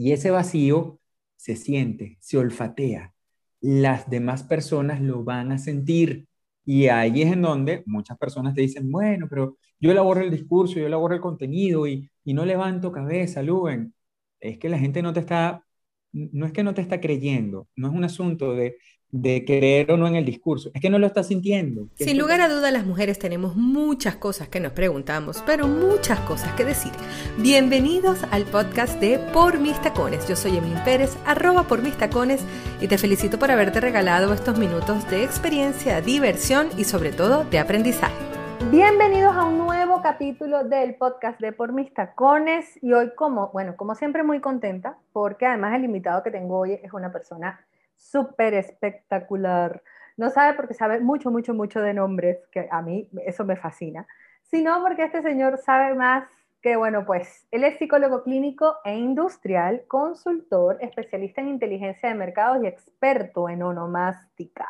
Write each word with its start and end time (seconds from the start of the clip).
Y 0.00 0.12
ese 0.12 0.30
vacío 0.30 0.98
se 1.36 1.56
siente, 1.56 2.16
se 2.20 2.38
olfatea. 2.38 3.12
Las 3.60 4.08
demás 4.08 4.42
personas 4.42 5.02
lo 5.02 5.24
van 5.24 5.52
a 5.52 5.58
sentir. 5.58 6.26
Y 6.64 6.86
ahí 6.88 7.20
es 7.20 7.30
en 7.30 7.42
donde 7.42 7.82
muchas 7.84 8.16
personas 8.16 8.54
te 8.54 8.62
dicen, 8.62 8.90
bueno, 8.90 9.26
pero 9.28 9.58
yo 9.78 9.90
elaboro 9.90 10.22
el 10.22 10.30
discurso, 10.30 10.76
yo 10.76 10.86
elaboro 10.86 11.14
el 11.14 11.20
contenido 11.20 11.86
y, 11.86 12.10
no 12.24 12.46
levanto 12.46 12.90
cabeza, 12.90 13.42
Luben. 13.42 13.92
Es 14.40 14.58
que 14.58 14.70
la 14.70 14.78
gente 14.78 15.02
no 15.02 15.12
te 15.12 15.20
está, 15.20 15.66
no 16.12 16.46
es 16.46 16.52
que 16.52 16.62
no 16.62 16.74
te 16.74 16.82
está 16.82 17.00
creyendo, 17.00 17.68
no 17.76 17.88
es 17.88 17.94
un 17.94 18.04
asunto 18.04 18.54
de, 18.54 18.76
de 19.10 19.44
creer 19.44 19.90
o 19.90 19.96
no 19.96 20.06
en 20.06 20.14
el 20.14 20.24
discurso, 20.24 20.70
es 20.74 20.80
que 20.80 20.90
no 20.90 20.98
lo 20.98 21.06
está 21.06 21.22
sintiendo. 21.24 21.88
Sin 21.96 22.18
lugar 22.18 22.40
a 22.40 22.48
duda, 22.48 22.70
las 22.70 22.86
mujeres 22.86 23.18
tenemos 23.18 23.56
muchas 23.56 24.16
cosas 24.16 24.48
que 24.48 24.60
nos 24.60 24.72
preguntamos, 24.72 25.42
pero 25.44 25.66
muchas 25.66 26.20
cosas 26.20 26.54
que 26.54 26.64
decir. 26.64 26.92
Bienvenidos 27.38 28.20
al 28.30 28.44
podcast 28.44 29.00
de 29.00 29.18
Por 29.32 29.58
Mis 29.58 29.80
Tacones. 29.82 30.28
Yo 30.28 30.36
soy 30.36 30.56
Emil 30.56 30.78
Pérez, 30.84 31.16
arroba 31.26 31.66
por 31.66 31.82
mis 31.82 31.96
tacones, 31.96 32.40
y 32.80 32.86
te 32.86 32.98
felicito 32.98 33.38
por 33.38 33.50
haberte 33.50 33.80
regalado 33.80 34.32
estos 34.32 34.58
minutos 34.58 35.08
de 35.10 35.24
experiencia, 35.24 36.00
diversión 36.00 36.68
y 36.76 36.84
sobre 36.84 37.12
todo 37.12 37.44
de 37.44 37.58
aprendizaje. 37.58 38.39
Bienvenidos 38.68 39.34
a 39.34 39.46
un 39.46 39.56
nuevo 39.56 40.02
capítulo 40.02 40.64
del 40.64 40.94
podcast 40.94 41.40
de 41.40 41.50
Por 41.50 41.72
Mis 41.72 41.92
Tacones 41.94 42.78
y 42.82 42.92
hoy 42.92 43.14
como, 43.16 43.48
bueno, 43.48 43.74
como 43.74 43.94
siempre 43.94 44.22
muy 44.22 44.40
contenta 44.40 44.98
porque 45.12 45.46
además 45.46 45.74
el 45.74 45.84
invitado 45.84 46.22
que 46.22 46.30
tengo 46.30 46.58
hoy 46.58 46.74
es 46.74 46.92
una 46.92 47.10
persona 47.10 47.64
súper 47.96 48.52
espectacular. 48.52 49.82
No 50.18 50.28
sabe 50.28 50.54
porque 50.54 50.74
sabe 50.74 51.00
mucho, 51.00 51.30
mucho, 51.30 51.54
mucho 51.54 51.80
de 51.80 51.94
nombres, 51.94 52.46
que 52.52 52.68
a 52.70 52.82
mí 52.82 53.08
eso 53.24 53.44
me 53.46 53.56
fascina, 53.56 54.06
sino 54.42 54.80
porque 54.82 55.04
este 55.04 55.22
señor 55.22 55.56
sabe 55.58 55.94
más 55.94 56.28
que, 56.60 56.76
bueno, 56.76 57.06
pues 57.06 57.48
él 57.50 57.64
es 57.64 57.78
psicólogo 57.78 58.22
clínico 58.22 58.76
e 58.84 58.94
industrial, 58.94 59.84
consultor, 59.88 60.76
especialista 60.82 61.40
en 61.40 61.48
inteligencia 61.48 62.10
de 62.10 62.14
mercados 62.14 62.62
y 62.62 62.66
experto 62.66 63.48
en 63.48 63.62
onomástica. 63.62 64.68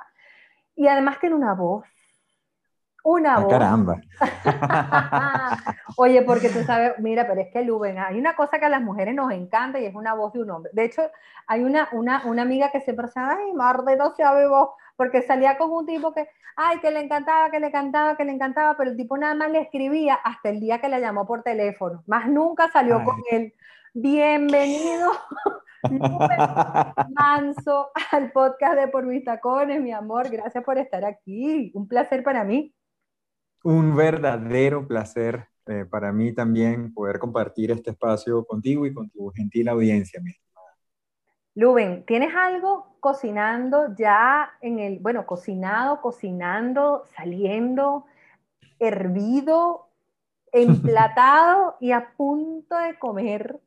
Y 0.76 0.86
además 0.86 1.18
tiene 1.18 1.34
una 1.34 1.54
voz 1.54 1.84
una 3.02 3.36
ah, 3.36 3.40
voz. 3.40 3.50
Caramba. 3.50 4.00
Oye, 5.96 6.22
porque 6.22 6.48
tú 6.48 6.62
sabes, 6.64 6.98
mira, 6.98 7.26
pero 7.26 7.40
es 7.40 7.48
que 7.52 7.62
Luben, 7.62 7.98
hay 7.98 8.18
una 8.18 8.36
cosa 8.36 8.58
que 8.58 8.66
a 8.66 8.68
las 8.68 8.82
mujeres 8.82 9.14
nos 9.14 9.32
encanta 9.32 9.78
y 9.78 9.86
es 9.86 9.94
una 9.94 10.14
voz 10.14 10.32
de 10.32 10.40
un 10.40 10.50
hombre. 10.50 10.70
De 10.74 10.84
hecho, 10.84 11.02
hay 11.46 11.64
una, 11.64 11.88
una, 11.92 12.22
una 12.26 12.42
amiga 12.42 12.70
que 12.70 12.80
siempre 12.80 13.08
se 13.08 13.20
ay, 13.20 13.52
Marde 13.54 13.96
no 13.96 14.14
sabe 14.14 14.48
voz, 14.48 14.70
porque 14.96 15.22
salía 15.22 15.56
con 15.56 15.70
un 15.70 15.86
tipo 15.86 16.12
que, 16.12 16.28
ay, 16.56 16.78
que 16.80 16.90
le 16.90 17.00
encantaba, 17.00 17.50
que 17.50 17.60
le 17.60 17.68
encantaba, 17.68 18.16
que 18.16 18.24
le 18.24 18.32
encantaba, 18.32 18.76
pero 18.76 18.90
el 18.90 18.96
tipo 18.96 19.16
nada 19.16 19.34
más 19.34 19.50
le 19.50 19.60
escribía 19.60 20.14
hasta 20.14 20.50
el 20.50 20.60
día 20.60 20.80
que 20.80 20.88
la 20.88 21.00
llamó 21.00 21.26
por 21.26 21.42
teléfono. 21.42 22.02
Más 22.06 22.28
nunca 22.28 22.70
salió 22.70 23.02
con 23.04 23.16
él. 23.30 23.54
Bienvenido. 23.94 25.10
Manso 27.14 27.90
al 28.12 28.30
podcast 28.32 28.78
de 28.78 28.88
Por 28.88 29.06
Mis 29.06 29.24
Tacones, 29.24 29.80
mi 29.80 29.92
amor. 29.92 30.28
Gracias 30.28 30.62
por 30.62 30.78
estar 30.78 31.04
aquí. 31.04 31.72
Un 31.74 31.88
placer 31.88 32.22
para 32.22 32.44
mí. 32.44 32.74
Un 33.62 33.94
verdadero 33.94 34.86
placer 34.86 35.48
eh, 35.66 35.84
para 35.84 36.12
mí 36.12 36.32
también 36.32 36.92
poder 36.94 37.18
compartir 37.18 37.70
este 37.70 37.90
espacio 37.90 38.44
contigo 38.44 38.86
y 38.86 38.94
con 38.94 39.10
tu 39.10 39.30
gentil 39.30 39.68
audiencia, 39.68 40.20
mi 40.20 40.30
estimada. 40.30 40.76
Luben, 41.54 42.04
¿tienes 42.06 42.34
algo 42.34 42.96
cocinando 43.00 43.94
ya 43.94 44.50
en 44.62 44.78
el, 44.78 44.98
bueno, 44.98 45.26
cocinado, 45.26 46.00
cocinando, 46.00 47.04
saliendo, 47.14 48.06
hervido, 48.78 49.88
emplatado 50.52 51.76
y 51.80 51.92
a 51.92 52.14
punto 52.16 52.76
de 52.76 52.98
comer? 52.98 53.60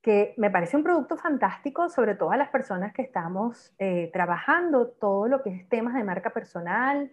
que 0.00 0.32
me 0.36 0.50
parece 0.50 0.76
un 0.76 0.84
producto 0.84 1.16
fantástico, 1.16 1.90
sobre 1.90 2.14
todo 2.14 2.30
a 2.30 2.36
las 2.36 2.48
personas 2.50 2.94
que 2.94 3.02
estamos 3.02 3.74
eh, 3.78 4.08
trabajando 4.12 4.88
todo 4.88 5.28
lo 5.28 5.42
que 5.42 5.50
es 5.50 5.68
temas 5.68 5.94
de 5.94 6.04
marca 6.04 6.30
personal, 6.30 7.12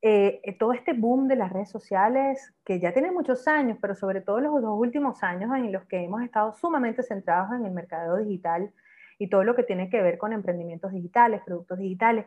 eh, 0.00 0.40
eh, 0.44 0.56
todo 0.56 0.72
este 0.72 0.92
boom 0.92 1.26
de 1.26 1.34
las 1.34 1.52
redes 1.52 1.70
sociales, 1.70 2.54
que 2.64 2.78
ya 2.78 2.92
tiene 2.92 3.10
muchos 3.10 3.48
años, 3.48 3.78
pero 3.80 3.96
sobre 3.96 4.20
todo 4.20 4.38
los 4.40 4.62
dos 4.62 4.78
últimos 4.78 5.24
años 5.24 5.50
en 5.56 5.72
los 5.72 5.86
que 5.86 6.04
hemos 6.04 6.22
estado 6.22 6.54
sumamente 6.54 7.02
centrados 7.02 7.52
en 7.52 7.66
el 7.66 7.72
mercado 7.72 8.16
digital 8.18 8.72
y 9.18 9.28
todo 9.28 9.42
lo 9.42 9.56
que 9.56 9.64
tiene 9.64 9.90
que 9.90 10.00
ver 10.00 10.16
con 10.16 10.32
emprendimientos 10.32 10.92
digitales, 10.92 11.42
productos 11.44 11.78
digitales, 11.78 12.26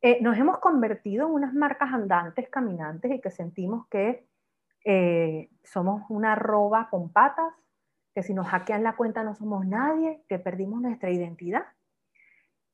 eh, 0.00 0.20
nos 0.22 0.36
hemos 0.38 0.58
convertido 0.58 1.28
en 1.28 1.34
unas 1.34 1.54
marcas 1.54 1.92
andantes, 1.92 2.48
caminantes 2.48 3.12
y 3.12 3.20
que 3.20 3.30
sentimos 3.30 3.86
que 3.88 4.26
somos 5.64 6.02
una 6.08 6.32
arroba 6.32 6.88
con 6.90 7.12
patas, 7.12 7.52
que 8.14 8.22
si 8.22 8.32
nos 8.32 8.46
hackean 8.46 8.82
la 8.82 8.96
cuenta 8.96 9.22
no 9.22 9.34
somos 9.34 9.66
nadie, 9.66 10.22
que 10.28 10.38
perdimos 10.38 10.80
nuestra 10.80 11.10
identidad. 11.10 11.66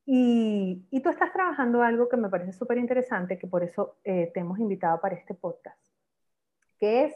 Y, 0.07 1.01
tú 1.03 1.09
estás 1.09 1.33
trabajando 1.33 1.83
algo 1.83 2.09
que 2.09 2.17
me 2.17 2.29
parece 2.29 2.53
súper 2.53 2.79
interesante, 2.79 3.39
que 3.39 3.47
por 3.47 3.63
eso 3.63 3.97
eh, 4.05 4.31
te 4.35 4.41
hemos 4.41 4.59
invitado 4.59 5.01
para 5.01 5.17
este 5.17 5.35
podcast, 5.35 5.81
que 6.79 7.05
es 7.05 7.15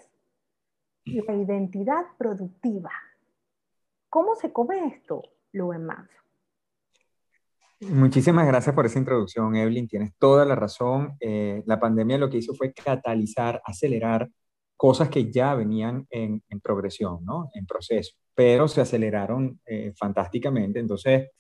la 1.04 1.34
identidad 1.34 2.04
productiva. 2.19 2.91
¿Cómo 4.09 4.34
se 4.34 4.53
come 4.53 4.87
esto, 4.87 5.22
Luen 5.53 5.84
Manso? 5.84 6.19
Muchísimas 7.81 8.47
gracias 8.47 8.75
por 8.75 8.87
esa 8.87 8.98
introducción, 8.98 9.54
Evelyn. 9.54 9.87
Tienes 9.87 10.12
toda 10.19 10.44
la 10.44 10.56
razón. 10.56 11.16
Eh, 11.21 11.62
la 11.66 11.78
pandemia 11.78 12.19
lo 12.19 12.28
que 12.28 12.38
hizo 12.38 12.54
fue 12.54 12.72
catalizar, 12.72 13.62
acelerar 13.65 14.28
cosas 14.77 15.09
que 15.09 15.31
ya 15.31 15.54
venían 15.54 16.06
en, 16.10 16.43
progresión, 16.62 17.25
¿no? 17.25 17.50
En 17.54 17.66
proceso, 17.66 18.16
pero 18.34 18.66
se 18.66 18.81
aceleraron 18.81 19.60
eh, 19.66 19.93
fantásticamente. 19.97 20.81
Entonces, 20.81 21.31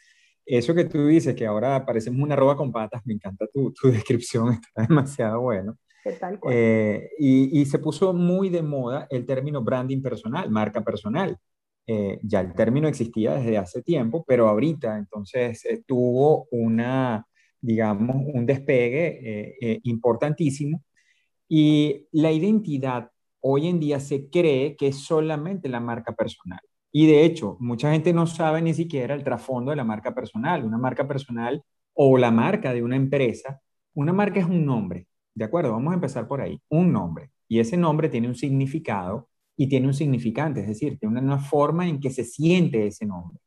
eso 0.48 0.74
que 0.74 0.84
tú 0.84 1.06
dices, 1.06 1.34
que 1.34 1.46
ahora 1.46 1.84
parecemos 1.84 2.22
una 2.22 2.34
arroba 2.34 2.56
con 2.56 2.72
patas, 2.72 3.02
me 3.04 3.14
encanta 3.14 3.46
tu, 3.52 3.72
tu 3.72 3.88
descripción, 3.92 4.54
está 4.54 4.86
demasiado 4.88 5.40
bueno. 5.42 5.76
Tal 6.18 6.38
eh, 6.50 7.10
y, 7.18 7.60
y, 7.60 7.66
se 7.66 7.78
puso 7.78 8.14
muy 8.14 8.48
de 8.48 8.62
moda 8.62 9.06
el 9.10 9.26
término 9.26 9.62
branding 9.62 10.00
personal, 10.00 10.50
marca 10.50 10.82
personal. 10.82 11.36
Eh, 11.86 12.18
ya 12.22 12.40
el 12.40 12.54
término 12.54 12.88
existía 12.88 13.34
desde 13.34 13.58
hace 13.58 13.82
tiempo, 13.82 14.24
pero 14.26 14.48
ahorita 14.48 14.96
entonces 14.96 15.64
eh, 15.66 15.82
tuvo 15.86 16.46
una, 16.50 17.26
digamos, 17.60 18.16
un 18.32 18.46
despegue 18.46 19.80
importantísimo. 19.82 20.82
Y 21.46 22.06
la 22.12 22.30
identidad 22.32 23.10
hoy 23.40 23.68
en 23.68 23.80
día 23.80 24.00
se 24.00 24.30
cree 24.30 24.76
que 24.76 24.88
es 24.88 24.96
solamente 24.96 25.68
la 25.68 25.80
marca 25.80 26.12
personal. 26.12 26.60
Y 26.92 27.06
de 27.06 27.24
hecho, 27.24 27.56
mucha 27.60 27.92
gente 27.92 28.12
no 28.12 28.26
sabe 28.26 28.62
ni 28.62 28.74
siquiera 28.74 29.14
el 29.14 29.24
trasfondo 29.24 29.70
de 29.70 29.76
la 29.76 29.84
marca 29.84 30.14
personal. 30.14 30.64
Una 30.64 30.78
marca 30.78 31.06
personal 31.06 31.62
o 31.94 32.16
la 32.16 32.30
marca 32.30 32.72
de 32.72 32.82
una 32.82 32.96
empresa, 32.96 33.60
una 33.94 34.12
marca 34.12 34.38
es 34.38 34.46
un 34.46 34.64
nombre, 34.64 35.08
¿de 35.34 35.44
acuerdo? 35.44 35.72
Vamos 35.72 35.90
a 35.90 35.94
empezar 35.94 36.28
por 36.28 36.40
ahí, 36.40 36.60
un 36.68 36.92
nombre. 36.92 37.32
Y 37.48 37.58
ese 37.58 37.76
nombre 37.76 38.08
tiene 38.08 38.28
un 38.28 38.36
significado 38.36 39.28
y 39.56 39.68
tiene 39.68 39.88
un 39.88 39.94
significante, 39.94 40.60
es 40.60 40.68
decir, 40.68 40.98
tiene 41.00 41.18
una, 41.20 41.38
forma 41.40 41.88
en 41.88 41.98
que 41.98 42.10
se 42.10 42.22
siente 42.22 42.86
ese 42.86 43.04
nombre. 43.04 43.40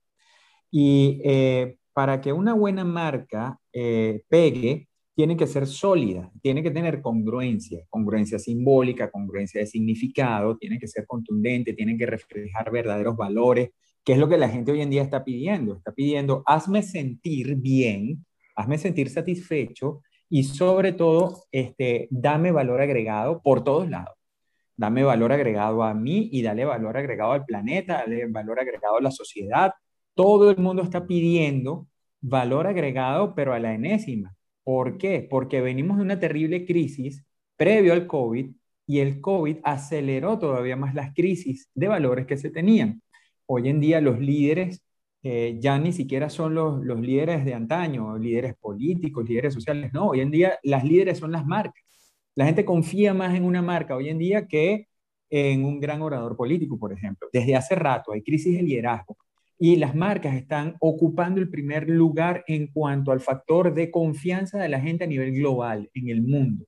Y 0.69 1.21
eh, 1.23 1.77
para 1.93 2.19
que 2.19 2.33
una 2.33 2.53
buena 2.53 2.83
marca 2.83 3.57
eh, 3.71 4.23
pegue, 4.27 4.89
tiene 5.15 5.35
que 5.37 5.47
ser 5.47 5.67
sólida, 5.67 6.31
tiene 6.41 6.63
que 6.63 6.71
tener 6.71 7.01
congruencia, 7.01 7.85
congruencia 7.89 8.39
simbólica, 8.39 9.11
congruencia 9.11 9.61
de 9.61 9.67
significado, 9.67 10.57
tiene 10.57 10.79
que 10.79 10.87
ser 10.87 11.05
contundente, 11.05 11.73
tiene 11.73 11.97
que 11.97 12.05
reflejar 12.05 12.71
verdaderos 12.71 13.17
valores, 13.17 13.71
que 14.03 14.13
es 14.13 14.19
lo 14.19 14.29
que 14.29 14.37
la 14.37 14.49
gente 14.49 14.71
hoy 14.71 14.81
en 14.81 14.89
día 14.89 15.03
está 15.03 15.23
pidiendo. 15.23 15.75
Está 15.77 15.91
pidiendo, 15.91 16.43
hazme 16.45 16.81
sentir 16.81 17.55
bien, 17.55 18.25
hazme 18.55 18.77
sentir 18.77 19.09
satisfecho 19.09 20.01
y 20.29 20.43
sobre 20.43 20.93
todo, 20.93 21.43
este, 21.51 22.07
dame 22.09 22.51
valor 22.51 22.81
agregado 22.81 23.41
por 23.41 23.63
todos 23.63 23.89
lados. 23.89 24.15
Dame 24.77 25.03
valor 25.03 25.33
agregado 25.33 25.83
a 25.83 25.93
mí 25.93 26.29
y 26.31 26.41
dale 26.41 26.65
valor 26.65 26.97
agregado 26.97 27.33
al 27.33 27.45
planeta, 27.45 27.97
dale 27.97 28.27
valor 28.27 28.59
agregado 28.59 28.97
a 28.97 29.01
la 29.01 29.11
sociedad. 29.11 29.73
Todo 30.15 30.49
el 30.49 30.57
mundo 30.57 30.83
está 30.83 31.05
pidiendo 31.05 31.87
valor 32.21 32.65
agregado, 32.67 33.35
pero 33.35 33.53
a 33.53 33.59
la 33.59 33.73
enésima. 33.73 34.33
¿Por 34.63 34.97
qué? 34.97 35.27
Porque 35.29 35.61
venimos 35.61 35.97
de 35.97 36.03
una 36.03 36.19
terrible 36.19 36.65
crisis 36.65 37.23
previo 37.57 37.93
al 37.93 38.07
COVID 38.07 38.51
y 38.87 38.99
el 38.99 39.21
COVID 39.21 39.57
aceleró 39.63 40.37
todavía 40.39 40.75
más 40.75 40.93
las 40.95 41.13
crisis 41.13 41.69
de 41.73 41.87
valores 41.87 42.25
que 42.25 42.37
se 42.37 42.49
tenían. 42.49 43.01
Hoy 43.45 43.69
en 43.69 43.79
día 43.79 44.01
los 44.01 44.19
líderes 44.19 44.83
eh, 45.23 45.57
ya 45.59 45.77
ni 45.77 45.93
siquiera 45.93 46.29
son 46.29 46.55
los, 46.55 46.83
los 46.83 46.99
líderes 46.99 47.45
de 47.45 47.53
antaño, 47.53 48.17
líderes 48.17 48.55
políticos, 48.55 49.27
líderes 49.27 49.53
sociales, 49.53 49.93
no, 49.93 50.09
hoy 50.09 50.21
en 50.21 50.31
día 50.31 50.59
las 50.63 50.83
líderes 50.83 51.19
son 51.19 51.31
las 51.31 51.45
marcas. 51.45 51.83
La 52.35 52.45
gente 52.45 52.65
confía 52.65 53.13
más 53.13 53.35
en 53.35 53.43
una 53.45 53.61
marca 53.61 53.95
hoy 53.95 54.09
en 54.09 54.17
día 54.17 54.47
que 54.47 54.87
en 55.29 55.65
un 55.65 55.79
gran 55.79 56.01
orador 56.01 56.35
político, 56.35 56.77
por 56.77 56.93
ejemplo. 56.93 57.29
Desde 57.31 57.55
hace 57.55 57.75
rato 57.75 58.11
hay 58.13 58.21
crisis 58.23 58.55
de 58.55 58.63
liderazgo 58.63 59.17
y 59.63 59.75
las 59.75 59.93
marcas 59.93 60.33
están 60.33 60.75
ocupando 60.79 61.39
el 61.39 61.47
primer 61.47 61.87
lugar 61.87 62.43
en 62.47 62.65
cuanto 62.65 63.11
al 63.11 63.19
factor 63.19 63.75
de 63.75 63.91
confianza 63.91 64.57
de 64.57 64.67
la 64.67 64.81
gente 64.81 65.03
a 65.03 65.07
nivel 65.07 65.33
global 65.33 65.87
en 65.93 66.09
el 66.09 66.23
mundo. 66.23 66.65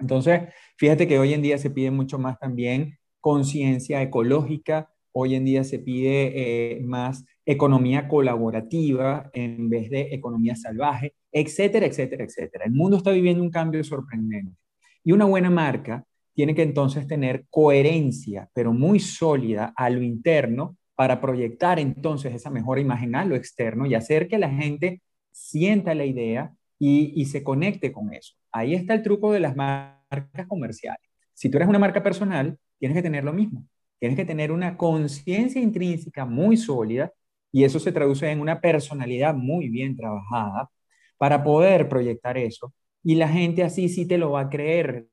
Entonces, 0.00 0.52
fíjate 0.76 1.06
que 1.06 1.20
hoy 1.20 1.32
en 1.32 1.42
día 1.42 1.58
se 1.58 1.70
pide 1.70 1.92
mucho 1.92 2.18
más 2.18 2.36
también 2.40 2.98
conciencia 3.20 4.02
ecológica, 4.02 4.90
hoy 5.12 5.36
en 5.36 5.44
día 5.44 5.62
se 5.62 5.78
pide 5.78 6.32
eh, 6.34 6.80
más 6.82 7.24
economía 7.46 8.08
colaborativa 8.08 9.30
en 9.32 9.70
vez 9.70 9.88
de 9.88 10.12
economía 10.12 10.56
salvaje, 10.56 11.14
etcétera, 11.30 11.86
etcétera, 11.86 12.24
etcétera. 12.24 12.64
El 12.64 12.72
mundo 12.72 12.96
está 12.96 13.12
viviendo 13.12 13.44
un 13.44 13.50
cambio 13.50 13.84
sorprendente. 13.84 14.56
Y 15.04 15.12
una 15.12 15.24
buena 15.24 15.50
marca 15.50 16.04
tiene 16.34 16.56
que 16.56 16.62
entonces 16.62 17.06
tener 17.06 17.46
coherencia, 17.48 18.50
pero 18.52 18.72
muy 18.72 18.98
sólida 18.98 19.72
a 19.76 19.88
lo 19.88 20.02
interno 20.02 20.77
para 20.98 21.20
proyectar 21.20 21.78
entonces 21.78 22.34
esa 22.34 22.50
mejor 22.50 22.80
imagen 22.80 23.14
a 23.14 23.24
lo 23.24 23.36
externo 23.36 23.86
y 23.86 23.94
hacer 23.94 24.26
que 24.26 24.36
la 24.36 24.50
gente 24.50 25.00
sienta 25.30 25.94
la 25.94 26.04
idea 26.04 26.52
y, 26.76 27.24
se 27.26 27.44
conecte 27.44 27.92
con 27.92 28.12
eso. 28.12 28.34
Ahí 28.50 28.74
está 28.74 28.94
el 28.94 29.02
truco 29.04 29.30
de 29.30 29.38
las 29.38 29.54
marcas 29.54 30.46
comerciales. 30.48 31.08
Si 31.34 31.48
tú 31.48 31.58
eres 31.58 31.68
una 31.68 31.78
marca 31.78 32.02
personal, 32.02 32.58
tienes 32.80 32.96
que 32.96 33.02
tener 33.02 33.22
lo 33.22 33.32
mismo. 33.32 33.64
Tienes 34.00 34.16
que 34.16 34.24
tener 34.24 34.50
una 34.50 34.76
conciencia 34.76 35.62
intrínseca 35.62 36.24
muy 36.24 36.56
sólida 36.56 37.12
y 37.52 37.62
eso 37.62 37.78
se 37.78 37.92
traduce 37.92 38.28
en 38.28 38.40
una 38.40 38.60
personalidad 38.60 39.34
muy 39.34 39.68
bien 39.68 39.96
trabajada 39.96 40.68
para 41.16 41.44
poder 41.44 41.88
proyectar 41.88 42.36
eso. 42.36 42.74
Y 43.04 43.14
la 43.14 43.28
gente 43.28 43.62
así 43.62 43.88
sí 43.88 44.04
te 44.04 44.18
lo 44.18 44.32
va 44.32 44.40
a 44.42 44.50
creer 44.50 45.06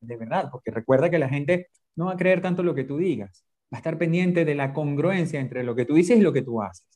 de 0.00 0.16
verdad, 0.16 0.48
porque 0.50 0.70
recuerda 0.70 1.10
que 1.10 1.18
la 1.18 1.28
gente 1.28 1.68
no 1.96 2.06
va 2.06 2.12
a 2.12 2.16
creer 2.16 2.40
tanto 2.40 2.62
lo 2.62 2.74
que 2.74 2.84
tú 2.84 2.96
digas, 2.96 3.44
va 3.72 3.76
a 3.76 3.78
estar 3.78 3.98
pendiente 3.98 4.44
de 4.44 4.54
la 4.54 4.72
congruencia 4.72 5.40
entre 5.40 5.64
lo 5.64 5.74
que 5.74 5.84
tú 5.84 5.94
dices 5.94 6.18
y 6.18 6.22
lo 6.22 6.32
que 6.32 6.42
tú 6.42 6.62
haces. 6.62 6.86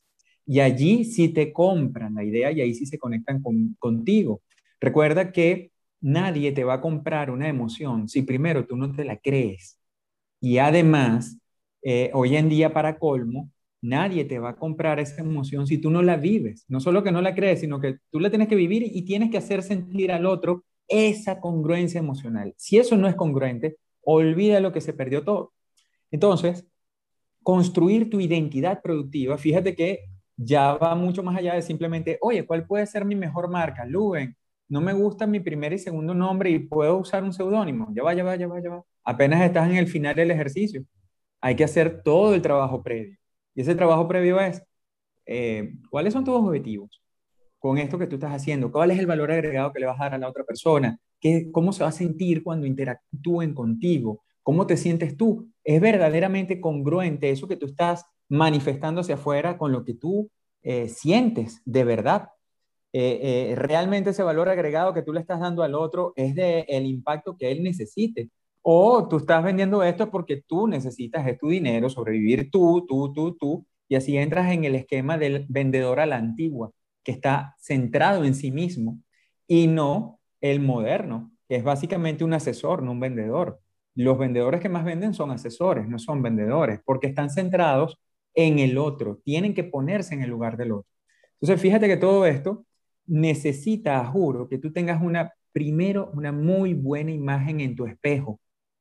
Y 0.45 0.59
allí 0.59 1.05
sí 1.05 1.29
te 1.29 1.53
compran 1.53 2.15
la 2.15 2.23
idea 2.23 2.51
y 2.51 2.61
ahí 2.61 2.73
sí 2.73 2.85
se 2.85 2.97
conectan 2.97 3.41
contigo. 3.79 4.41
Recuerda 4.79 5.31
que 5.31 5.71
nadie 6.01 6.51
te 6.51 6.63
va 6.63 6.75
a 6.75 6.81
comprar 6.81 7.31
una 7.31 7.47
emoción 7.47 8.09
si 8.09 8.23
primero 8.23 8.65
tú 8.65 8.75
no 8.75 8.91
te 8.93 9.05
la 9.05 9.17
crees. 9.17 9.79
Y 10.41 10.57
además, 10.57 11.37
eh, 11.81 12.11
hoy 12.13 12.35
en 12.35 12.49
día 12.49 12.73
para 12.73 12.99
colmo, 12.99 13.49
nadie 13.81 14.25
te 14.25 14.39
va 14.39 14.51
a 14.51 14.55
comprar 14.55 14.99
esa 14.99 15.21
emoción 15.21 15.67
si 15.67 15.77
tú 15.77 15.89
no 15.89 16.01
la 16.01 16.17
vives. 16.17 16.65
No 16.67 16.79
solo 16.79 17.03
que 17.03 17.11
no 17.11 17.21
la 17.21 17.35
crees, 17.35 17.61
sino 17.61 17.79
que 17.79 17.97
tú 18.11 18.19
la 18.19 18.29
tienes 18.29 18.47
que 18.47 18.55
vivir 18.55 18.83
y 18.83 19.03
tienes 19.03 19.31
que 19.31 19.37
hacer 19.37 19.63
sentir 19.63 20.11
al 20.11 20.25
otro 20.25 20.65
esa 20.87 21.39
congruencia 21.39 21.99
emocional. 21.99 22.53
Si 22.57 22.77
eso 22.77 22.97
no 22.97 23.07
es 23.07 23.15
congruente, 23.15 23.77
olvida 24.01 24.59
lo 24.59 24.73
que 24.73 24.81
se 24.81 24.93
perdió 24.93 25.23
todo. 25.23 25.53
Entonces, 26.13 26.65
construir 27.43 28.09
tu 28.09 28.19
identidad 28.21 28.81
productiva, 28.81 29.37
fíjate 29.37 29.75
que 29.75 30.05
ya 30.37 30.75
va 30.75 30.95
mucho 30.95 31.23
más 31.23 31.37
allá 31.37 31.55
de 31.55 31.63
simplemente, 31.63 32.17
oye, 32.21 32.45
¿cuál 32.45 32.65
puede 32.67 32.85
ser 32.87 33.05
mi 33.05 33.15
mejor 33.15 33.49
marca? 33.49 33.85
Luben, 33.85 34.37
no 34.69 34.81
me 34.81 34.93
gusta 34.93 35.27
mi 35.27 35.39
primer 35.41 35.73
y 35.73 35.79
segundo 35.79 36.13
nombre 36.13 36.51
y 36.51 36.59
puedo 36.59 36.97
usar 36.99 37.23
un 37.23 37.33
seudónimo. 37.33 37.89
Ya 37.95 38.03
va, 38.03 38.13
ya 38.13 38.23
va, 38.23 38.35
ya 38.35 38.47
va, 38.47 38.61
ya 38.61 38.69
va. 38.69 38.83
Apenas 39.03 39.41
estás 39.43 39.69
en 39.69 39.77
el 39.77 39.87
final 39.87 40.15
del 40.15 40.31
ejercicio. 40.31 40.83
Hay 41.41 41.55
que 41.55 41.65
hacer 41.65 42.03
todo 42.03 42.35
el 42.35 42.41
trabajo 42.41 42.83
previo. 42.83 43.17
Y 43.55 43.61
ese 43.61 43.75
trabajo 43.75 44.07
previo 44.07 44.39
es, 44.39 44.63
eh, 45.25 45.73
¿cuáles 45.89 46.13
son 46.13 46.23
tus 46.25 46.35
objetivos? 46.35 47.03
con 47.63 47.77
esto 47.77 47.97
que 47.97 48.07
tú 48.07 48.15
estás 48.15 48.33
haciendo? 48.33 48.71
¿Cuál 48.73 48.91
es 48.91 48.99
el 48.99 49.07
valor 49.07 49.31
agregado 49.31 49.71
que 49.71 49.79
le 49.79 49.85
vas 49.85 49.97
a 49.97 50.03
dar 50.03 50.15
a 50.15 50.17
la 50.17 50.27
otra 50.27 50.43
persona? 50.43 50.99
¿Qué, 51.17 51.49
¿Cómo 51.49 51.71
se 51.71 51.83
va 51.83 51.89
a 51.89 51.93
sentir 51.93 52.43
cuando 52.43 52.67
interactúen 52.67 53.53
contigo? 53.53 54.21
¿Cómo 54.43 54.67
te 54.67 54.77
sientes 54.77 55.17
tú? 55.17 55.49
¿Es 55.63 55.81
verdaderamente 55.81 56.61
congruente 56.61 57.29
eso 57.31 57.47
que 57.47 57.55
tú 57.55 57.65
estás 57.65 58.05
manifestando 58.29 59.01
hacia 59.01 59.15
afuera 59.15 59.57
con 59.57 59.71
lo 59.71 59.83
que 59.83 59.93
tú 59.93 60.29
eh, 60.61 60.89
sientes 60.89 61.61
de 61.65 61.83
verdad? 61.83 62.29
Eh, 62.93 63.51
eh, 63.51 63.55
¿Realmente 63.55 64.11
ese 64.11 64.23
valor 64.23 64.49
agregado 64.49 64.93
que 64.93 65.01
tú 65.01 65.13
le 65.13 65.21
estás 65.21 65.39
dando 65.39 65.63
al 65.63 65.73
otro 65.75 66.13
es 66.15 66.35
del 66.35 66.65
el 66.67 66.85
impacto 66.85 67.35
que 67.37 67.51
él 67.51 67.63
necesite? 67.63 68.29
¿O 68.61 69.07
tú 69.07 69.17
estás 69.17 69.43
vendiendo 69.43 69.83
esto 69.83 70.11
porque 70.11 70.43
tú 70.47 70.67
necesitas 70.67 71.27
es 71.27 71.37
tu 71.39 71.49
dinero, 71.49 71.89
sobrevivir 71.89 72.51
tú, 72.51 72.85
tú, 72.87 73.11
tú, 73.13 73.35
tú, 73.35 73.65
y 73.89 73.95
así 73.95 74.17
entras 74.17 74.51
en 74.51 74.63
el 74.65 74.75
esquema 74.75 75.17
del 75.17 75.45
vendedor 75.49 75.99
a 75.99 76.05
la 76.05 76.17
antigua? 76.17 76.71
que 77.03 77.11
está 77.11 77.55
centrado 77.59 78.23
en 78.23 78.33
sí 78.33 78.51
mismo 78.51 78.99
y 79.47 79.67
no 79.67 80.19
el 80.41 80.59
moderno, 80.59 81.31
que 81.47 81.57
es 81.57 81.63
básicamente 81.63 82.23
un 82.23 82.33
asesor, 82.33 82.81
no 82.81 82.91
un 82.91 82.99
vendedor. 82.99 83.59
Los 83.95 84.17
vendedores 84.17 84.61
que 84.61 84.69
más 84.69 84.85
venden 84.85 85.13
son 85.13 85.31
asesores, 85.31 85.87
no 85.87 85.99
son 85.99 86.21
vendedores, 86.21 86.79
porque 86.83 87.07
están 87.07 87.29
centrados 87.29 87.99
en 88.33 88.59
el 88.59 88.77
otro, 88.77 89.19
tienen 89.23 89.53
que 89.53 89.63
ponerse 89.63 90.13
en 90.15 90.23
el 90.23 90.29
lugar 90.29 90.57
del 90.57 90.71
otro. 90.71 90.89
Entonces, 91.39 91.61
fíjate 91.61 91.87
que 91.87 91.97
todo 91.97 92.25
esto 92.25 92.65
necesita, 93.05 94.03
juro, 94.05 94.47
que 94.47 94.57
tú 94.57 94.71
tengas 94.71 95.01
una, 95.01 95.33
primero, 95.51 96.09
una 96.13 96.31
muy 96.31 96.73
buena 96.73 97.11
imagen 97.11 97.61
en 97.61 97.75
tu 97.75 97.85
espejo, 97.85 98.39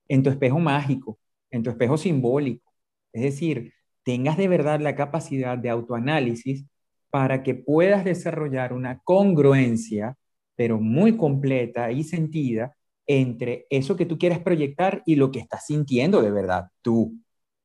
en 0.09 0.23
tu 0.23 0.31
espejo 0.31 0.59
mágico, 0.59 1.19
en 1.50 1.62
tu 1.62 1.70
espejo 1.70 1.97
simbólico. 1.99 2.73
Es 3.12 3.23
decir, 3.23 3.75
tengas 4.05 4.37
de 4.37 4.49
verdad 4.49 4.81
la 4.81 4.94
capacidad 4.94 5.59
de 5.59 5.70
autoanálisis 5.70 6.67
para 7.11 7.43
que 7.43 7.55
puedas 7.55 8.05
desarrollar 8.05 8.73
una 8.73 9.00
congruencia, 9.05 10.17
pero 10.56 10.81
muy 10.81 11.17
completa 11.17 11.93
y 11.93 12.05
sentida, 12.05 12.75
entre 13.06 13.66
eso 13.70 13.96
que 13.96 14.06
tú 14.06 14.19
quieres 14.19 14.38
proyectar 14.38 15.02
y 15.06 15.16
lo 15.16 15.31
que 15.31 15.40
estás 15.40 15.66
sintiendo 15.66 16.22
de 16.22 16.31
verdad 16.31 16.69
tú. 16.82 17.19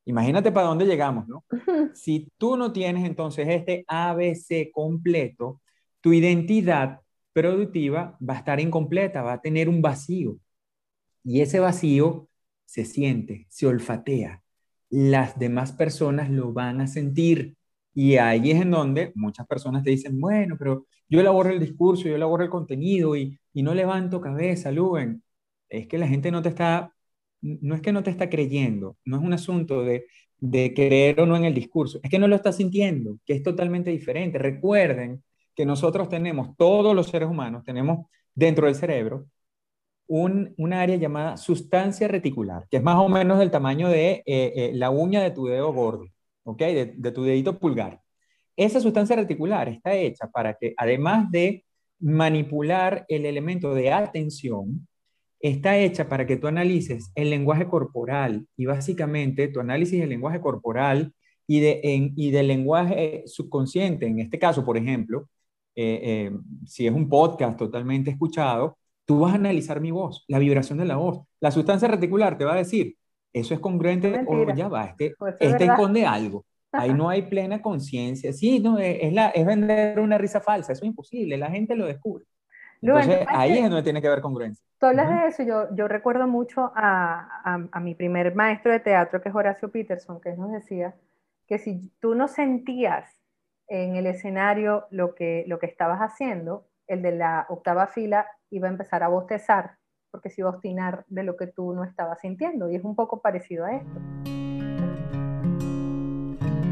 Imagínate 0.06 0.52
para 0.52 0.68
dónde 0.68 0.86
llegamos, 0.86 1.28
¿no? 1.28 1.44
Si 1.94 2.32
tú 2.38 2.56
no 2.58 2.72
tienes 2.72 3.06
entonces 3.06 3.48
este 3.50 3.84
ABC 3.88 4.72
completo, 4.72 5.62
tu 6.02 6.14
identidad 6.14 7.02
productiva 7.34 8.18
va 8.28 8.36
a 8.36 8.38
estar 8.38 8.60
incompleta, 8.60 9.22
va 9.22 9.34
a 9.34 9.42
tener 9.42 9.70
un 9.70 9.82
vacío. 9.82 10.38
Y 11.24 11.42
ese 11.42 11.60
vacío 11.60 12.30
se 12.66 12.86
siente, 12.86 13.48
se 13.50 13.68
olfatea. 13.68 14.44
Las 14.90 15.38
demás 15.38 15.74
personas 15.74 16.30
lo 16.30 16.54
van 16.54 16.82
a 16.82 16.88
sentir. 16.88 17.58
Y 17.94 18.16
ahí 18.18 18.52
es 18.52 18.62
en 18.62 18.72
donde 18.72 19.12
muchas 19.16 19.46
personas 19.46 19.84
te 19.84 19.90
dicen, 19.90 20.20
bueno, 20.20 20.56
pero 20.58 20.86
yo 21.10 21.20
elaboro 21.20 21.50
el 21.50 21.60
discurso, 21.60 22.08
yo 22.08 22.16
elaboro 22.16 22.44
el 22.44 22.50
contenido 22.50 23.16
y, 23.16 23.38
y 23.54 23.64
no 23.64 23.74
levanto 23.74 24.22
cabeza, 24.22 24.72
Luben. 24.72 25.22
Es 25.70 25.88
que 25.88 25.98
la 25.98 26.08
gente 26.08 26.32
no 26.32 26.42
te 26.42 26.50
está, 26.50 26.94
no 27.42 27.76
es 27.76 27.82
que 27.82 27.92
no 27.92 28.04
te 28.04 28.10
está 28.12 28.30
creyendo, 28.30 28.98
no 29.06 29.18
es 29.18 29.24
un 29.24 29.34
asunto 29.34 29.84
de, 29.84 30.06
de 30.40 30.74
creer 30.74 31.20
o 31.22 31.26
no 31.26 31.36
en 31.36 31.46
el 31.46 31.54
discurso, 31.54 32.00
es 32.04 32.10
que 32.10 32.20
no 32.20 32.28
lo 32.28 32.36
está 32.36 32.52
sintiendo, 32.54 33.18
que 33.26 33.34
es 33.34 33.44
totalmente 33.44 33.92
diferente. 33.92 34.38
Recuerden 34.38 35.24
que 35.56 35.66
nosotros 35.66 36.10
tenemos, 36.10 36.56
todos 36.58 36.96
los 36.96 37.08
seres 37.08 37.30
humanos, 37.30 37.64
tenemos 37.64 38.08
dentro 38.36 38.68
del 38.68 38.76
cerebro 38.76 39.28
un, 40.08 40.56
área 40.74 40.96
llamada 40.96 41.38
sustancia 41.38 42.08
reticular, 42.08 42.68
que 42.70 42.78
es 42.78 42.84
más 42.84 42.98
o 42.98 43.10
menos 43.10 43.40
del 43.40 43.52
tamaño 43.52 43.90
de 43.90 44.24
eh, 44.26 44.54
eh, 44.56 44.72
la 44.74 44.90
uña 44.90 45.22
de 45.24 45.32
tu 45.32 45.48
dedo 45.48 45.74
gordo. 45.74 46.06
¿ok? 46.48 46.60
De, 46.98 47.12
tu 47.12 47.24
dedito 47.24 47.60
pulgar. 47.60 48.02
Esa 48.56 48.80
sustancia 48.80 49.16
reticular 49.16 49.68
está 49.70 49.94
hecha 49.94 50.28
para 50.28 50.56
que, 50.56 50.74
además 50.78 51.30
de 51.30 51.66
manipular 52.00 53.06
el 53.10 53.26
elemento 53.26 53.74
de 53.76 53.92
atención, 53.92 54.87
está 55.40 55.78
hecha 55.78 56.10
para 56.10 56.26
que 56.26 56.38
tú 56.38 56.48
analices 56.48 57.12
el 57.16 57.30
lenguaje 57.30 57.68
corporal 57.68 58.48
y 58.56 58.66
básicamente 58.66 59.48
tu 59.48 59.60
análisis 59.60 60.00
del 60.00 60.10
lenguaje 60.10 60.42
corporal 60.42 61.14
y, 61.46 61.60
de, 61.60 62.12
y 62.16 62.32
del 62.32 62.48
lenguaje 62.48 63.24
subconsciente, 63.26 64.06
en 64.06 64.20
este 64.20 64.40
caso, 64.40 64.66
por 64.66 64.78
ejemplo, 64.78 65.30
eh, 65.76 66.02
eh, 66.04 66.32
si 66.66 66.88
es 66.88 66.94
un 66.94 67.08
podcast 67.08 67.58
totalmente 67.58 68.10
escuchado, 68.10 68.78
tú 69.06 69.20
vas 69.20 69.34
a 69.34 69.36
analizar 69.36 69.80
mi 69.80 69.92
voz, 69.92 70.26
la 70.28 70.40
vibración 70.40 70.80
de 70.80 70.86
la 70.86 70.98
voz. 70.98 71.22
La 71.40 71.52
sustancia 71.52 71.88
reticular 71.88 72.38
te 72.38 72.46
va 72.46 72.54
a 72.54 72.58
decir, 72.58 72.96
eso 73.32 73.54
es 73.54 73.60
congruente 73.60 74.26
o 74.28 74.54
ya 74.54 74.68
va, 74.68 74.86
este, 74.86 75.14
este 75.40 75.66
esconde 75.66 76.06
algo. 76.06 76.46
Ahí 76.72 76.94
no 76.94 77.10
hay 77.10 77.22
plena 77.24 77.62
conciencia. 77.62 78.34
Sí, 78.34 78.60
no, 78.60 78.78
es, 78.78 79.14
la, 79.14 79.30
es 79.30 79.46
vender 79.46 80.00
una 80.00 80.18
risa 80.18 80.42
falsa, 80.42 80.74
eso 80.74 80.84
es 80.84 80.90
imposible, 80.90 81.38
la 81.38 81.50
gente 81.50 81.76
lo 81.76 81.86
descubre. 81.86 82.26
Entonces, 82.82 83.26
ahí 83.28 83.58
es 83.58 83.64
donde 83.64 83.84
tiene 83.84 84.02
que 84.02 84.08
haber 84.08 84.22
congruencia. 84.22 84.64
Tú 84.80 84.86
hablas 84.86 85.10
de 85.10 85.28
eso, 85.28 85.44
yo, 85.44 85.76
yo 85.76 85.88
recuerdo 85.88 86.28
mucho 86.28 86.72
a, 86.76 87.42
a, 87.44 87.68
a, 87.72 87.80
mi 87.80 87.96
primer 87.96 88.36
maestro 88.36 88.72
de 88.72 88.80
teatro, 88.80 89.22
que 89.22 89.30
es 89.30 89.36
Horacio 89.36 89.72
Peterson, 89.72 90.22
que 90.22 90.34
nos 90.34 90.52
decía 90.52 90.94
que 91.48 91.58
si 91.58 91.92
tú 92.00 92.14
no 92.14 92.28
sentías 92.28 93.20
en 93.68 93.96
el 93.96 94.06
escenario 94.06 94.86
lo 94.92 95.16
que, 95.16 95.46
lo 95.48 95.60
que 95.60 95.66
estabas 95.66 96.00
haciendo, 96.00 96.68
el 96.88 97.02
de 97.02 97.14
la 97.14 97.46
octava 97.50 97.88
fila 97.88 98.28
iba 98.50 98.68
a 98.68 98.72
empezar 98.72 99.04
a 99.04 99.08
bostezar 99.08 99.78
porque 100.12 100.30
se 100.30 100.42
iba 100.42 100.50
a 100.50 100.54
obstinar 100.54 101.06
de 101.08 101.24
lo 101.24 101.36
que 101.36 101.48
tú 101.48 101.74
no 101.74 101.84
estabas 101.84 102.20
sintiendo. 102.22 102.70
Y 102.70 102.76
es 102.76 102.84
un 102.84 102.96
poco 102.96 103.22
parecido 103.22 103.66
a 103.66 103.76
esto. 103.76 104.00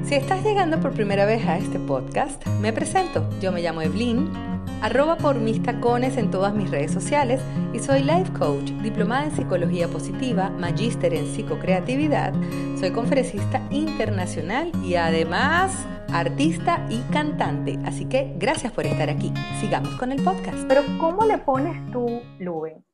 Si 0.03 0.15
estás 0.15 0.43
llegando 0.43 0.79
por 0.79 0.93
primera 0.93 1.25
vez 1.25 1.45
a 1.47 1.57
este 1.57 1.79
podcast, 1.79 2.45
me 2.61 2.71
presento. 2.71 3.27
Yo 3.41 3.51
me 3.51 3.61
llamo 3.61 3.81
Evelyn, 3.81 4.31
arroba 4.81 5.17
por 5.17 5.35
mis 5.35 5.61
tacones 5.61 6.17
en 6.17 6.31
todas 6.31 6.53
mis 6.53 6.71
redes 6.71 6.91
sociales 6.91 7.41
y 7.73 7.79
soy 7.79 8.03
life 8.03 8.31
coach, 8.33 8.71
diplomada 8.81 9.25
en 9.25 9.31
psicología 9.31 9.87
positiva, 9.87 10.49
magíster 10.49 11.13
en 11.13 11.25
psicocreatividad, 11.25 12.33
soy 12.79 12.91
conferencista 12.91 13.61
internacional 13.71 14.71
y 14.83 14.95
además 14.95 15.87
artista 16.13 16.85
y 16.89 17.01
cantante. 17.11 17.77
Así 17.85 18.05
que 18.05 18.35
gracias 18.37 18.71
por 18.71 18.85
estar 18.85 19.09
aquí. 19.09 19.33
Sigamos 19.59 19.95
con 19.95 20.11
el 20.11 20.23
podcast. 20.23 20.65
Pero 20.67 20.81
¿cómo 20.99 21.25
le 21.25 21.37
pones 21.39 21.91
tú, 21.91 22.21
Luben, 22.39 22.85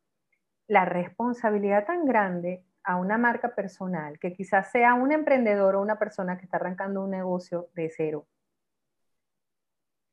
la 0.68 0.86
responsabilidad 0.86 1.86
tan 1.86 2.06
grande 2.06 2.64
a 2.84 2.96
una 2.96 3.18
marca 3.18 3.54
personal, 3.54 4.18
que 4.20 4.34
quizás 4.34 4.72
sea 4.72 4.94
un 4.96 5.12
emprendedor 5.12 5.76
o 5.76 5.82
una 5.82 6.00
persona 6.00 6.38
que 6.38 6.46
está 6.46 6.58
arrancando 6.58 7.04
un 7.04 7.12
negocio 7.12 7.70
de 7.76 7.92
cero, 7.96 8.26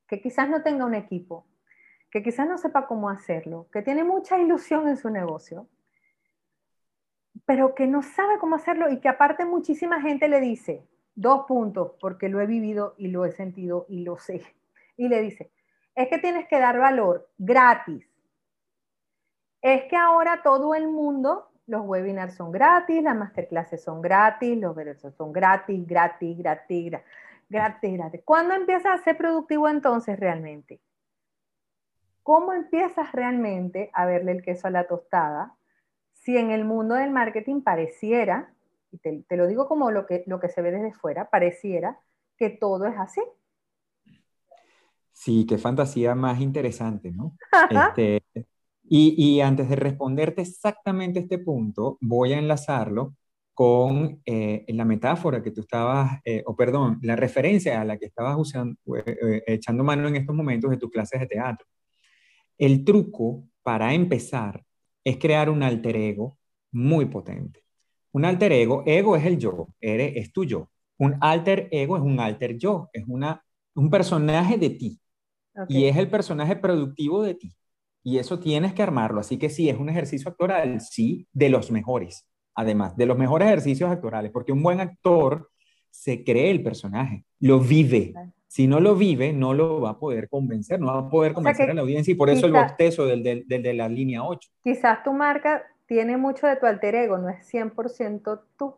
que 0.09 0.21
quizás 0.21 0.49
no 0.49 0.63
tenga 0.63 0.87
un 0.87 0.95
equipo, 0.95 1.47
que 2.11 2.23
quizás 2.23 2.49
no 2.49 2.57
sepa 2.59 2.87
cómo 2.87 3.11
hacerlo, 3.11 3.69
que 3.71 3.83
tiene 3.83 4.03
mucha 4.03 4.39
ilusión 4.39 4.89
en 4.89 4.97
su 4.97 5.11
negocio, 5.11 5.69
pero 7.45 7.75
que 7.75 7.87
no 7.87 8.03
sabe 8.03 8.39
cómo 8.39 8.57
hacerlo 8.57 8.91
y 8.91 9.01
que 9.01 9.09
aparte 9.09 9.45
muchísima 9.45 10.01
gente 10.01 10.29
le 10.29 10.41
dice, 10.41 10.87
dos 11.15 11.45
puntos, 11.47 11.93
porque 12.01 12.29
lo 12.29 12.41
he 12.41 12.47
vivido 12.47 12.95
y 12.97 13.09
lo 13.09 13.25
he 13.25 13.33
sentido 13.33 13.87
y 13.89 14.03
lo 14.03 14.17
sé, 14.17 14.43
y 14.97 15.09
le 15.09 15.21
dice, 15.21 15.51
es 15.95 16.09
que 16.09 16.19
tienes 16.19 16.49
que 16.49 16.59
dar 16.59 16.79
valor 16.79 17.29
gratis. 17.37 18.09
Es 19.61 19.85
que 19.85 19.97
ahora 19.97 20.43
todo 20.43 20.75
el 20.75 20.87
mundo, 20.89 21.51
los 21.67 21.85
webinars 21.85 22.35
son 22.35 22.53
gratis, 22.53 23.03
las 23.03 23.17
masterclasses 23.17 23.83
son 23.83 24.01
gratis, 24.01 24.57
los 24.57 24.75
versos 24.75 25.15
son 25.17 25.33
gratis, 25.33 25.87
gratis, 25.87 26.39
gratis, 26.39 26.91
gratis, 26.91 27.09
gratis. 27.49 28.23
¿Cuándo 28.25 28.55
empiezas 28.55 29.01
a 29.01 29.05
ser 29.05 29.17
productivo 29.17 29.69
entonces 29.69 30.19
realmente? 30.19 30.81
¿Cómo 32.23 32.53
empiezas 32.53 33.13
realmente 33.13 33.91
a 33.95 34.05
verle 34.07 34.33
el 34.33 34.43
queso 34.43 34.69
a 34.69 34.71
la 34.71 34.87
tostada 34.87 35.55
si 36.13 36.37
en 36.37 36.51
el 36.51 36.65
mundo 36.65 36.95
del 36.95 37.11
marketing 37.11 37.63
pareciera, 37.63 38.53
y 38.91 38.99
te, 38.99 39.37
lo 39.37 39.47
digo 39.47 39.67
como 39.67 39.91
lo 39.91 40.05
que, 40.07 40.25
lo 40.27 40.41
que 40.41 40.49
se 40.49 40.61
ve 40.61 40.71
desde 40.71 40.93
fuera, 40.93 41.31
pareciera 41.31 42.01
que 42.37 42.51
todo 42.51 42.87
es 42.87 42.97
así? 42.99 43.23
Sí, 45.13 45.47
qué 45.47 45.59
fantasía 45.59 46.15
más 46.15 46.41
interesante, 46.41 47.11
¿no? 47.11 47.37
Este, 47.71 48.23
y, 48.85 49.15
y, 49.17 49.41
antes 49.41 49.69
de 49.69 49.77
responderte 49.77 50.43
exactamente 50.43 51.21
este 51.21 51.39
punto, 51.39 51.99
voy 52.01 52.33
a 52.33 52.39
enlazarlo 52.39 53.15
con 53.59 54.23
eh, 54.25 54.65
la 54.69 54.85
metáfora 54.85 55.43
que 55.43 55.51
tú 55.51 55.63
estabas, 55.63 56.21
eh, 56.25 56.45
o 56.47 56.55
perdón, 56.55 57.01
la 57.03 57.17
referencia 57.17 57.81
a 57.81 57.85
la 57.85 57.99
que 57.99 58.07
estabas 58.07 58.37
usando, 58.39 58.79
eh, 59.05 59.43
echando 59.49 59.83
mano 59.83 60.07
en 60.07 60.15
estos 60.15 60.37
momentos 60.37 60.71
de 60.71 60.77
tus 60.77 60.93
clases 60.93 61.19
de 61.19 61.27
teatro. 61.27 61.67
El 62.57 62.85
truco 62.85 63.49
para 63.65 63.93
empezar 63.93 64.63
es 65.03 65.17
crear 65.17 65.51
un 65.51 65.65
alter 65.65 65.97
ego 65.97 66.39
muy 66.71 67.07
potente. 67.07 67.65
Un 68.13 68.27
alter 68.27 68.53
ego, 68.53 68.85
ego 68.87 69.17
es 69.17 69.27
el 69.27 69.39
yo, 69.39 69.67
eres, 69.81 70.13
es 70.15 70.33
tu 70.33 70.45
yo. 70.45 70.71
Un 70.97 71.17
alter 71.21 71.67
ego 71.73 71.97
es 71.97 72.03
un 72.05 72.21
alter 72.21 72.57
yo, 72.57 72.89
es 72.93 73.03
una, 73.09 73.45
un 73.75 73.91
personaje 73.91 74.57
de 74.57 74.71
ti. 74.71 75.01
Y 75.69 75.87
es 75.87 75.97
el 75.97 76.09
personaje 76.09 76.55
productivo 76.55 77.25
de 77.25 77.35
ti. 77.35 77.57
Y 78.05 78.19
eso 78.19 78.39
tienes 78.39 78.73
que 78.73 78.85
armarlo. 78.85 79.19
Así 79.19 79.37
que 79.37 79.51
sí, 79.51 79.69
es 79.69 79.77
un 79.77 79.89
ejercicio 79.89 80.31
actoral, 80.31 80.81
sí, 80.81 81.27
de 81.33 81.49
los 81.49 81.73
mejores. 81.73 82.25
Además, 82.59 82.97
de 82.97 83.07
los 83.07 83.17
mejores 83.17 83.47
ejercicios 83.47 83.89
actorales, 83.89 84.33
porque 84.33 84.51
un 84.51 84.65
buen 84.65 84.81
actor 84.81 85.49
se 85.91 86.25
cree 86.25 86.51
el 86.51 86.61
personaje, 86.61 87.25
lo 87.39 87.61
vive. 87.61 88.13
Si 88.49 88.67
no 88.67 88.81
lo 88.81 88.97
vive, 88.97 89.33
no 89.33 89.55
lo 89.55 89.81
va 89.81 89.91
a 89.91 89.99
poder 90.01 90.29
convencer, 90.29 90.81
no 90.81 90.89
va 90.89 90.99
a 91.07 91.09
poder 91.09 91.35
convencer 91.35 91.71
a 91.71 91.75
la 91.75 91.83
audiencia 91.83 92.11
y 92.11 92.17
por 92.17 92.31
eso 92.31 92.47
el 92.47 92.53
bostezo 92.53 93.07
del, 93.07 93.23
del, 93.23 93.47
de 93.47 93.75
la 93.75 93.89
línea 93.89 94.25
8. 94.25 94.51
Quizás 94.65 95.05
tu 95.05 95.13
marca 95.13 95.63
tiene 95.87 96.17
mucho 96.17 96.49
de 96.49 96.57
tu 96.57 96.67
alter 96.67 96.97
ego, 96.97 97.17
no 97.17 97.29
es 97.29 97.49
100% 97.55 98.41
tú. 98.59 98.75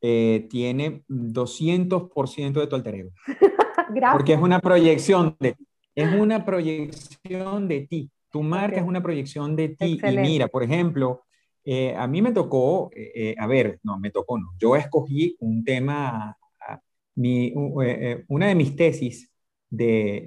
Eh, 0.00 0.46
tiene 0.48 1.02
200% 1.06 2.60
de 2.60 2.66
tu 2.66 2.76
alter 2.76 2.94
ego. 2.94 3.10
Gracias. 3.90 4.12
Porque 4.12 4.32
es 4.32 4.40
una 4.40 4.58
proyección 4.58 5.36
de 5.38 5.54
es 5.94 6.14
una 6.14 6.46
proyección 6.46 7.68
de 7.68 7.86
ti. 7.86 8.10
Tu 8.30 8.42
marca 8.42 8.80
es 8.80 8.86
una 8.86 9.02
proyección 9.02 9.54
de 9.54 9.68
ti. 9.68 10.00
Y 10.02 10.16
mira, 10.16 10.48
por 10.48 10.62
ejemplo, 10.62 11.24
eh, 11.64 11.94
a 11.96 12.06
mí 12.06 12.22
me 12.22 12.32
tocó, 12.32 12.90
eh, 12.94 13.34
a 13.38 13.46
ver, 13.46 13.80
no, 13.82 13.98
me 13.98 14.10
tocó, 14.10 14.38
no. 14.38 14.48
Yo 14.58 14.76
escogí 14.76 15.36
un 15.40 15.64
tema 15.64 16.36
mi, 17.20 17.48
eh, 17.48 17.52
eh, 17.84 18.24
una 18.28 18.46
de 18.48 18.54
mis 18.54 18.76
tesis 18.76 19.30
de, 19.68 20.24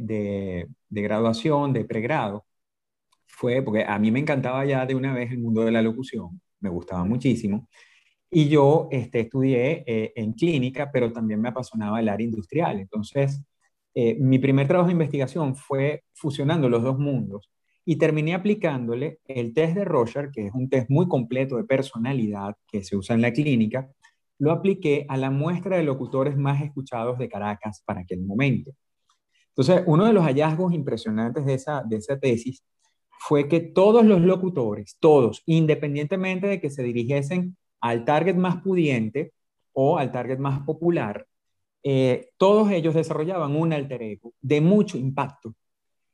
de, 0.90 1.02
graduación, 1.02 1.74
de 1.74 1.86
pregrado, 1.86 2.46
fue, 3.28 3.62
porque 3.64 3.84
a 3.84 4.00
mí 4.00 4.12
me 4.12 4.20
encantaba 4.20 4.66
ya 4.66 4.86
de 4.86 4.96
una 4.96 5.14
vez 5.14 5.32
el 5.32 5.40
mundo 5.40 5.66
de 5.66 5.72
la 5.72 5.82
locución, 5.82 6.42
me 6.60 6.70
gustaba 6.70 7.04
muchísimo, 7.06 7.68
y 8.32 8.50
yo 8.50 8.88
este, 8.92 9.22
estudié 9.22 9.84
eh, 9.88 10.14
en 10.16 10.34
clínica, 10.34 10.92
pero 10.92 11.12
también 11.14 11.42
me 11.42 11.50
apasionaba 11.50 12.00
el 12.00 12.10
área 12.10 12.26
industrial. 12.26 12.80
Entonces, 12.80 13.42
mi 14.20 14.40
primer 14.40 14.68
trabajo 14.68 14.88
de 14.88 14.94
investigación 14.94 15.56
fue 15.56 16.04
fusionando 16.14 16.68
los 16.68 16.82
dos 16.82 16.98
mundos 16.98 17.53
y 17.86 17.98
terminé 17.98 18.34
aplicándole 18.34 19.20
el 19.26 19.54
test 19.54 19.76
de 19.76 19.86
Rorschach, 19.86 20.32
que 20.32 20.48
es 20.48 20.54
un 20.54 20.70
test 20.70 20.90
muy 20.90 21.08
completo 21.08 21.58
de 21.58 21.66
personalidad 21.66 22.56
que 22.68 22.84
se 22.84 22.96
usa 22.96 23.16
en 23.16 23.22
la 23.22 23.34
clínica, 23.34 23.90
lo 24.40 24.52
apliqué 24.52 25.06
a 25.10 25.18
la 25.18 25.30
muestra 25.30 25.78
de 25.78 25.84
locutores 25.84 26.38
más 26.38 26.62
escuchados 26.62 27.18
de 27.18 27.30
Caracas 27.30 27.84
para 27.86 28.02
aquel 28.02 28.22
momento. 28.22 28.72
Entonces, 29.50 29.84
uno 29.86 30.06
de 30.06 30.14
los 30.14 30.24
hallazgos 30.24 30.74
impresionantes 30.74 31.46
de 31.46 31.54
esa, 31.54 31.84
de 31.84 31.98
esa 31.98 32.20
tesis 32.20 32.64
fue 33.20 33.48
que 33.48 33.60
todos 33.60 34.04
los 34.06 34.22
locutores, 34.22 34.98
todos, 35.00 35.44
independientemente 35.46 36.48
de 36.48 36.60
que 36.60 36.70
se 36.70 36.84
dirigiesen 36.84 37.56
al 37.80 38.04
target 38.06 38.36
más 38.36 38.62
pudiente 38.62 39.34
o 39.72 39.98
al 39.98 40.12
target 40.12 40.40
más 40.40 40.62
popular, 40.62 41.26
eh, 41.84 42.30
todos 42.38 42.72
ellos 42.72 42.96
desarrollaban 42.96 43.56
un 43.56 43.74
alter 43.74 44.02
ego 44.02 44.34
de 44.42 44.62
mucho 44.62 44.98
impacto. 44.98 45.54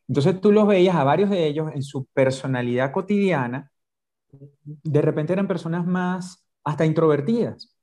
Entonces 0.10 0.42
tú 0.42 0.52
los 0.52 0.68
veías 0.68 0.96
a 0.96 1.04
varios 1.04 1.30
de 1.30 1.46
ellos 1.48 1.72
en 1.74 1.84
su 1.84 2.06
personalidad 2.08 2.92
cotidiana, 2.92 3.72
de 4.32 5.02
repente 5.02 5.34
eran 5.34 5.48
personas 5.48 5.86
más 5.86 6.44
hasta 6.64 6.86
introvertidas, 6.86 7.76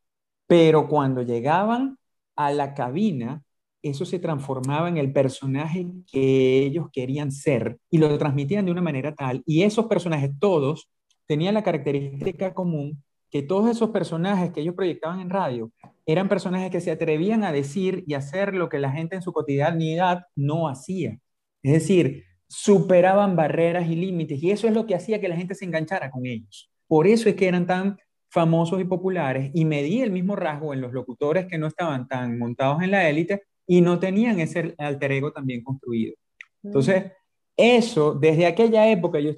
pero 0.46 0.88
cuando 0.88 1.22
llegaban 1.22 1.98
a 2.34 2.50
la 2.50 2.74
cabina, 2.74 3.42
eso 3.80 4.04
se 4.04 4.18
transformaba 4.18 4.88
en 4.88 4.96
el 4.96 5.12
personaje 5.12 5.86
que 6.10 6.64
ellos 6.64 6.88
querían 6.92 7.30
ser 7.30 7.78
y 7.90 7.98
lo 7.98 8.18
transmitían 8.18 8.66
de 8.66 8.72
una 8.72 8.82
manera 8.82 9.14
tal. 9.14 9.42
Y 9.46 9.62
esos 9.62 9.86
personajes 9.86 10.32
todos 10.40 10.88
tenían 11.26 11.54
la 11.54 11.62
característica 11.62 12.52
común 12.54 13.02
que 13.30 13.42
todos 13.42 13.70
esos 13.70 13.90
personajes 13.90 14.52
que 14.52 14.62
ellos 14.62 14.74
proyectaban 14.74 15.20
en 15.20 15.30
radio 15.30 15.70
eran 16.06 16.28
personajes 16.28 16.70
que 16.70 16.80
se 16.80 16.90
atrevían 16.90 17.44
a 17.44 17.52
decir 17.52 18.02
y 18.06 18.14
hacer 18.14 18.54
lo 18.54 18.68
que 18.68 18.78
la 18.80 18.90
gente 18.90 19.16
en 19.16 19.22
su 19.22 19.32
cotidianidad 19.32 20.24
no 20.34 20.68
hacía. 20.68 21.18
Es 21.66 21.72
decir, 21.72 22.22
superaban 22.46 23.34
barreras 23.34 23.88
y 23.88 23.96
límites 23.96 24.40
y 24.40 24.52
eso 24.52 24.68
es 24.68 24.72
lo 24.72 24.86
que 24.86 24.94
hacía 24.94 25.20
que 25.20 25.26
la 25.26 25.34
gente 25.34 25.56
se 25.56 25.64
enganchara 25.64 26.12
con 26.12 26.24
ellos. 26.24 26.70
Por 26.86 27.08
eso 27.08 27.28
es 27.28 27.34
que 27.34 27.48
eran 27.48 27.66
tan 27.66 27.98
famosos 28.28 28.80
y 28.80 28.84
populares 28.84 29.50
y 29.52 29.64
medí 29.64 30.00
el 30.00 30.12
mismo 30.12 30.36
rasgo 30.36 30.72
en 30.72 30.80
los 30.80 30.92
locutores 30.92 31.46
que 31.46 31.58
no 31.58 31.66
estaban 31.66 32.06
tan 32.06 32.38
montados 32.38 32.84
en 32.84 32.92
la 32.92 33.08
élite 33.08 33.42
y 33.66 33.80
no 33.80 33.98
tenían 33.98 34.38
ese 34.38 34.76
alter 34.78 35.10
ego 35.10 35.32
también 35.32 35.64
construido. 35.64 36.14
Entonces, 36.62 37.10
eso, 37.56 38.14
desde 38.14 38.46
aquella 38.46 38.88
época 38.88 39.18
yo 39.18 39.32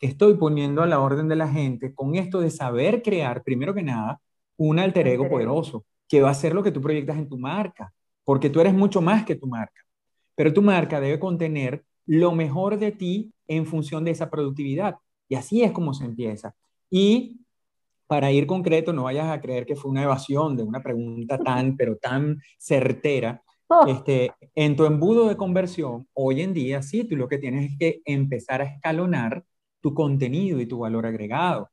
estoy 0.00 0.34
poniendo 0.34 0.82
a 0.82 0.88
la 0.88 0.98
orden 0.98 1.28
de 1.28 1.36
la 1.36 1.46
gente 1.46 1.94
con 1.94 2.16
esto 2.16 2.40
de 2.40 2.50
saber 2.50 3.00
crear, 3.00 3.44
primero 3.44 3.72
que 3.72 3.84
nada, 3.84 4.20
un 4.56 4.80
alter 4.80 5.06
ego 5.06 5.28
poderoso, 5.28 5.84
que 6.08 6.20
va 6.20 6.30
a 6.30 6.34
ser 6.34 6.52
lo 6.52 6.64
que 6.64 6.72
tú 6.72 6.80
proyectas 6.80 7.16
en 7.16 7.28
tu 7.28 7.38
marca, 7.38 7.92
porque 8.24 8.50
tú 8.50 8.60
eres 8.60 8.74
mucho 8.74 9.00
más 9.00 9.24
que 9.24 9.36
tu 9.36 9.46
marca. 9.46 9.80
Pero 10.40 10.54
tu 10.54 10.62
marca 10.62 11.02
debe 11.02 11.20
contener 11.20 11.84
lo 12.06 12.32
mejor 12.32 12.78
de 12.78 12.92
ti 12.92 13.30
en 13.46 13.66
función 13.66 14.06
de 14.06 14.12
esa 14.12 14.30
productividad. 14.30 14.94
Y 15.28 15.34
así 15.34 15.62
es 15.62 15.70
como 15.70 15.92
se 15.92 16.06
empieza. 16.06 16.54
Y 16.88 17.42
para 18.06 18.32
ir 18.32 18.46
concreto, 18.46 18.94
no 18.94 19.02
vayas 19.02 19.28
a 19.28 19.38
creer 19.42 19.66
que 19.66 19.76
fue 19.76 19.90
una 19.90 20.02
evasión 20.02 20.56
de 20.56 20.62
una 20.62 20.82
pregunta 20.82 21.36
tan, 21.36 21.76
pero 21.76 21.96
tan 21.96 22.40
certera. 22.56 23.42
Oh. 23.66 23.86
Este, 23.86 24.32
en 24.54 24.76
tu 24.76 24.86
embudo 24.86 25.28
de 25.28 25.36
conversión, 25.36 26.08
hoy 26.14 26.40
en 26.40 26.54
día, 26.54 26.80
sí, 26.80 27.04
tú 27.04 27.16
lo 27.16 27.28
que 27.28 27.36
tienes 27.36 27.72
es 27.72 27.78
que 27.78 28.00
empezar 28.06 28.62
a 28.62 28.64
escalonar 28.64 29.44
tu 29.82 29.92
contenido 29.92 30.58
y 30.58 30.64
tu 30.64 30.78
valor 30.78 31.04
agregado. 31.04 31.68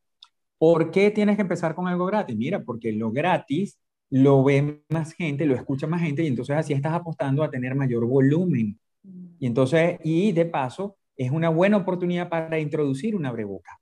¿Por 0.57 0.91
qué 0.91 1.09
tienes 1.09 1.37
que 1.37 1.43
empezar 1.43 1.73
con 1.73 1.87
algo 1.87 2.05
gratis? 2.05 2.35
Mira, 2.35 2.61
porque 2.61 2.91
lo 2.91 3.13
gratis 3.13 3.79
lo 4.09 4.43
ve 4.43 4.83
más 4.89 5.13
gente, 5.13 5.45
lo 5.45 5.55
escucha 5.55 5.87
más 5.87 6.01
gente 6.01 6.23
y 6.23 6.27
entonces 6.27 6.55
así 6.55 6.73
estás 6.73 6.93
apostando 6.93 7.43
a 7.43 7.49
tener 7.49 7.75
mayor 7.75 8.05
volumen. 8.05 8.79
Y 9.39 9.45
entonces, 9.47 9.99
y 10.03 10.31
de 10.31 10.45
paso, 10.45 10.97
es 11.15 11.31
una 11.31 11.49
buena 11.49 11.77
oportunidad 11.77 12.29
para 12.29 12.59
introducir 12.59 13.15
una 13.15 13.31
breboca. 13.31 13.79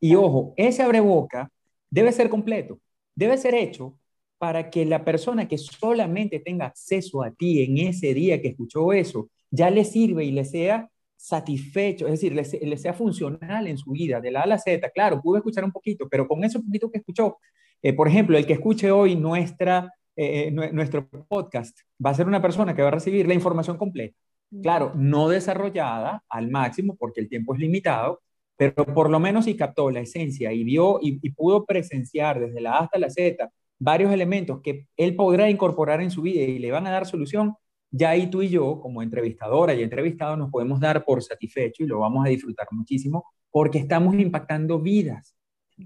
Y 0.00 0.14
ojo, 0.14 0.54
ese 0.56 0.82
abreboca 0.82 1.50
debe 1.90 2.12
ser 2.12 2.30
completo, 2.30 2.80
debe 3.14 3.36
ser 3.36 3.54
hecho 3.54 3.96
para 4.38 4.70
que 4.70 4.86
la 4.86 5.04
persona 5.04 5.46
que 5.46 5.58
solamente 5.58 6.40
tenga 6.40 6.66
acceso 6.66 7.22
a 7.22 7.30
ti 7.30 7.62
en 7.62 7.76
ese 7.76 8.14
día 8.14 8.40
que 8.40 8.48
escuchó 8.48 8.92
eso, 8.92 9.28
ya 9.50 9.68
le 9.68 9.84
sirve 9.84 10.24
y 10.24 10.30
le 10.30 10.46
sea 10.46 10.88
satisfecho, 11.14 12.06
es 12.06 12.12
decir, 12.12 12.34
le, 12.34 12.76
sea 12.78 12.94
funcional 12.94 13.66
en 13.66 13.76
su 13.76 13.90
vida, 13.90 14.22
de 14.22 14.30
la 14.30 14.40
A 14.40 14.42
a 14.44 14.46
la 14.46 14.58
Z. 14.58 14.88
Claro, 14.90 15.20
pudo 15.20 15.36
escuchar 15.36 15.64
un 15.64 15.72
poquito, 15.72 16.08
pero 16.08 16.26
con 16.26 16.42
eso 16.42 16.62
poquito 16.62 16.90
que 16.90 16.98
escuchó, 16.98 17.36
eh, 17.82 17.92
por 17.92 18.08
ejemplo, 18.08 18.36
el 18.36 18.46
que 18.46 18.52
escuche 18.54 18.90
hoy 18.90 19.16
nuestra, 19.16 19.92
eh, 20.16 20.48
eh, 20.48 20.70
nuestro 20.72 21.08
podcast 21.28 21.78
va 22.04 22.10
a 22.10 22.14
ser 22.14 22.26
una 22.26 22.42
persona 22.42 22.74
que 22.74 22.82
va 22.82 22.88
a 22.88 22.92
recibir 22.92 23.26
la 23.26 23.34
información 23.34 23.76
completa. 23.76 24.16
Claro, 24.62 24.92
no 24.96 25.28
desarrollada 25.28 26.24
al 26.28 26.50
máximo 26.50 26.96
porque 26.98 27.20
el 27.20 27.28
tiempo 27.28 27.54
es 27.54 27.60
limitado, 27.60 28.20
pero 28.56 28.84
por 28.84 29.08
lo 29.08 29.20
menos 29.20 29.44
si 29.44 29.56
captó 29.56 29.90
la 29.90 30.00
esencia 30.00 30.52
y 30.52 30.64
vio 30.64 30.98
y, 31.00 31.18
pudo 31.30 31.64
presenciar 31.64 32.40
desde 32.40 32.60
la 32.60 32.72
A 32.72 32.78
hasta 32.80 32.98
la 32.98 33.08
Z 33.10 33.50
varios 33.78 34.12
elementos 34.12 34.60
que 34.60 34.86
él 34.96 35.16
podrá 35.16 35.48
incorporar 35.48 36.02
en 36.02 36.10
su 36.10 36.22
vida 36.22 36.42
y 36.42 36.58
le 36.58 36.70
van 36.70 36.86
a 36.86 36.90
dar 36.90 37.06
solución, 37.06 37.54
ya 37.90 38.10
ahí 38.10 38.28
tú 38.28 38.42
y 38.42 38.50
yo, 38.50 38.80
como 38.80 39.02
entrevistadora 39.02 39.72
y 39.74 39.82
entrevistado, 39.82 40.36
nos 40.36 40.50
podemos 40.50 40.80
dar 40.80 41.04
por 41.04 41.22
satisfecho 41.22 41.84
y 41.84 41.86
lo 41.86 42.00
vamos 42.00 42.26
a 42.26 42.28
disfrutar 42.28 42.66
muchísimo 42.72 43.24
porque 43.50 43.78
estamos 43.78 44.14
impactando 44.14 44.78
vidas, 44.80 45.34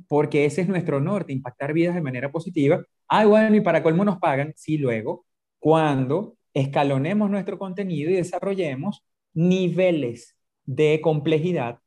porque 0.09 0.45
ese 0.45 0.63
es 0.63 0.69
nuestro 0.69 1.01
norte, 1.01 1.33
impactar 1.33 1.73
vidas 1.73 1.95
de 1.95 2.03
manera 2.03 2.31
positiva. 2.31 2.85
Ah, 3.09 3.27
bueno, 3.27 3.57
y 3.57 3.61
para 3.61 3.83
colmo 3.83 4.05
nos 4.05 4.19
pagan, 4.19 4.53
sí, 4.57 4.79
luego, 4.79 5.27
cuando 5.59 6.37
escalonemos 6.53 7.31
nuestro 7.31 7.59
contenido 7.59 8.11
y 8.11 8.15
desarrollemos 8.15 9.05
niveles 9.35 10.37
de 10.65 11.01
complejidad. 11.03 11.79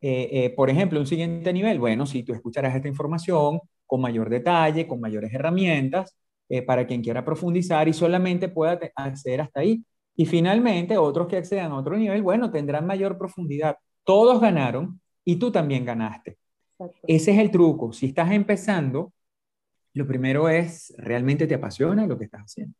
Eh, 0.00 0.28
eh, 0.32 0.50
por 0.50 0.70
ejemplo, 0.70 1.00
un 1.00 1.06
siguiente 1.06 1.52
nivel, 1.52 1.78
bueno, 1.78 2.06
si 2.06 2.22
tú 2.22 2.32
escucharás 2.32 2.74
esta 2.74 2.88
información 2.88 3.60
con 3.86 4.00
mayor 4.00 4.28
detalle, 4.28 4.86
con 4.86 5.00
mayores 5.00 5.32
herramientas, 5.32 6.16
eh, 6.48 6.62
para 6.62 6.86
quien 6.86 7.02
quiera 7.02 7.24
profundizar 7.24 7.88
y 7.88 7.92
solamente 7.92 8.48
pueda 8.48 8.78
acceder 8.96 9.42
hasta 9.42 9.60
ahí. 9.60 9.84
Y 10.16 10.26
finalmente, 10.26 10.96
otros 10.96 11.28
que 11.28 11.36
accedan 11.36 11.72
a 11.72 11.76
otro 11.76 11.96
nivel, 11.96 12.22
bueno, 12.22 12.50
tendrán 12.50 12.86
mayor 12.86 13.18
profundidad. 13.18 13.76
Todos 14.04 14.40
ganaron 14.40 15.00
y 15.24 15.36
tú 15.36 15.50
también 15.52 15.84
ganaste. 15.84 16.38
Ese 17.02 17.32
es 17.32 17.38
el 17.38 17.50
truco. 17.50 17.92
Si 17.92 18.06
estás 18.06 18.30
empezando, 18.30 19.12
lo 19.94 20.06
primero 20.06 20.48
es, 20.48 20.94
¿realmente 20.98 21.46
te 21.46 21.54
apasiona 21.54 22.06
lo 22.06 22.18
que 22.18 22.24
estás 22.24 22.42
haciendo? 22.42 22.74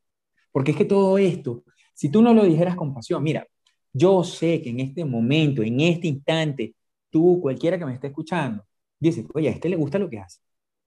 Porque 0.53 0.73
es 0.73 0.77
que 0.77 0.85
todo 0.85 1.19
esto, 1.19 1.65
si 1.95 2.11
tú 2.11 2.23
no 2.23 2.33
lo 2.33 2.45
dijeras 2.45 2.77
con 2.77 2.95
pasión, 2.95 3.23
mira, 3.23 3.47
yo 3.93 4.23
sé 4.23 4.63
que 4.63 4.71
en 4.71 4.81
este 4.81 5.05
momento, 5.05 5.63
en 5.63 5.81
este 5.81 6.09
instante, 6.09 6.75
tú, 7.11 7.41
cualquiera 7.41 7.79
que 7.79 7.87
me 7.87 7.95
esté 7.95 8.09
escuchando, 8.09 8.65
dice, 8.99 9.27
oye, 9.35 9.49
a 9.49 9.53
este 9.53 9.69
le 9.69 9.77
gusta 9.77 9.99
lo 9.99 10.09
que 10.09 10.21
hace. 10.21 10.41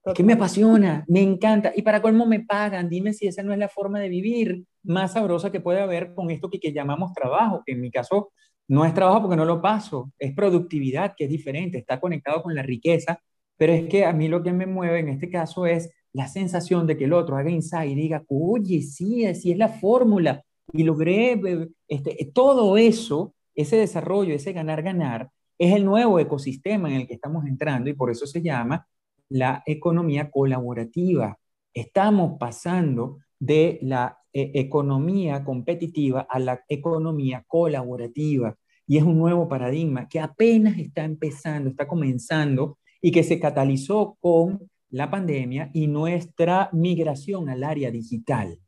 Es 0.04 0.14
que 0.14 0.24
me 0.24 0.34
apasiona, 0.34 1.06
me 1.08 1.22
encanta. 1.22 1.72
Y 1.76 1.84
para 1.84 2.02
colmo 2.02 2.26
me 2.26 2.40
pagan. 2.40 2.90
Dime 2.90 3.14
si 3.14 3.28
esa 3.28 3.44
no 3.44 3.54
es 3.54 3.60
la 3.60 3.70
forma 3.70 4.00
de 4.00 4.10
vivir 4.10 4.64
más 4.84 5.14
sabrosa 5.14 5.52
que 5.52 5.60
puede 5.60 5.80
haber 5.80 6.16
con 6.16 6.32
esto 6.32 6.50
que, 6.50 6.60
que 6.60 6.74
llamamos 6.74 7.14
trabajo, 7.14 7.62
que 7.64 7.74
en 7.74 7.82
mi 7.82 7.92
caso 7.92 8.32
no 8.72 8.86
es 8.86 8.94
trabajo 8.94 9.24
porque 9.24 9.36
no 9.36 9.44
lo 9.44 9.62
paso, 9.62 10.14
es 10.18 10.34
productividad, 10.34 11.14
que 11.18 11.26
es 11.26 11.30
diferente, 11.30 11.78
está 11.78 12.00
conectado 12.00 12.42
con 12.42 12.56
la 12.56 12.64
riqueza. 12.64 13.20
Pero 13.58 13.74
es 13.74 13.90
que 13.90 14.06
a 14.06 14.14
mí 14.14 14.30
lo 14.30 14.42
que 14.42 14.54
me 14.54 14.66
mueve 14.66 15.00
en 15.00 15.10
este 15.10 15.30
caso 15.30 15.66
es 15.66 15.92
la 16.14 16.30
sensación 16.30 16.88
de 16.88 16.96
que 16.96 17.04
el 17.04 17.12
otro 17.12 17.36
haga 17.36 17.50
insight 17.50 17.92
y 17.92 17.96
diga, 17.96 18.24
oye, 18.30 18.82
sí, 18.82 19.26
así 19.26 19.52
es 19.52 19.58
la 19.58 19.68
fórmula. 19.68 20.46
Y 20.72 20.84
logré, 20.84 21.34
eh, 21.34 21.68
este, 21.90 22.32
todo 22.34 22.78
eso, 22.78 23.34
ese 23.56 23.76
desarrollo, 23.76 24.34
ese 24.34 24.54
ganar-ganar, 24.54 25.30
es 25.58 25.76
el 25.76 25.84
nuevo 25.84 26.18
ecosistema 26.18 26.90
en 26.90 27.02
el 27.02 27.08
que 27.08 27.16
estamos 27.16 27.46
entrando 27.46 27.90
y 27.90 27.94
por 27.94 28.10
eso 28.10 28.26
se 28.26 28.42
llama 28.42 28.88
la 29.28 29.64
economía 29.66 30.32
colaborativa. 30.32 31.38
Estamos 31.74 32.38
pasando 32.40 33.18
de 33.38 33.80
la 33.82 34.18
eh, 34.32 34.52
economía 34.54 35.44
competitiva 35.44 36.26
a 36.30 36.40
la 36.40 36.64
economía 36.70 37.44
colaborativa. 37.46 38.56
Y 38.92 38.98
es 38.98 39.04
un 39.04 39.18
nuevo 39.18 39.48
paradigma 39.48 40.10
que 40.10 40.20
apenas 40.20 40.78
está 40.78 41.06
empezando, 41.06 41.70
está 41.70 41.88
comenzando 41.88 42.78
y 43.02 43.10
que 43.10 43.24
se 43.24 43.40
catalizó 43.40 44.18
con 44.20 44.70
la 44.90 45.10
pandemia 45.10 45.72
y 45.74 45.88
nuestra 45.88 46.70
migración 46.74 47.48
al 47.48 47.64
área 47.64 47.90
digital. 47.90 48.60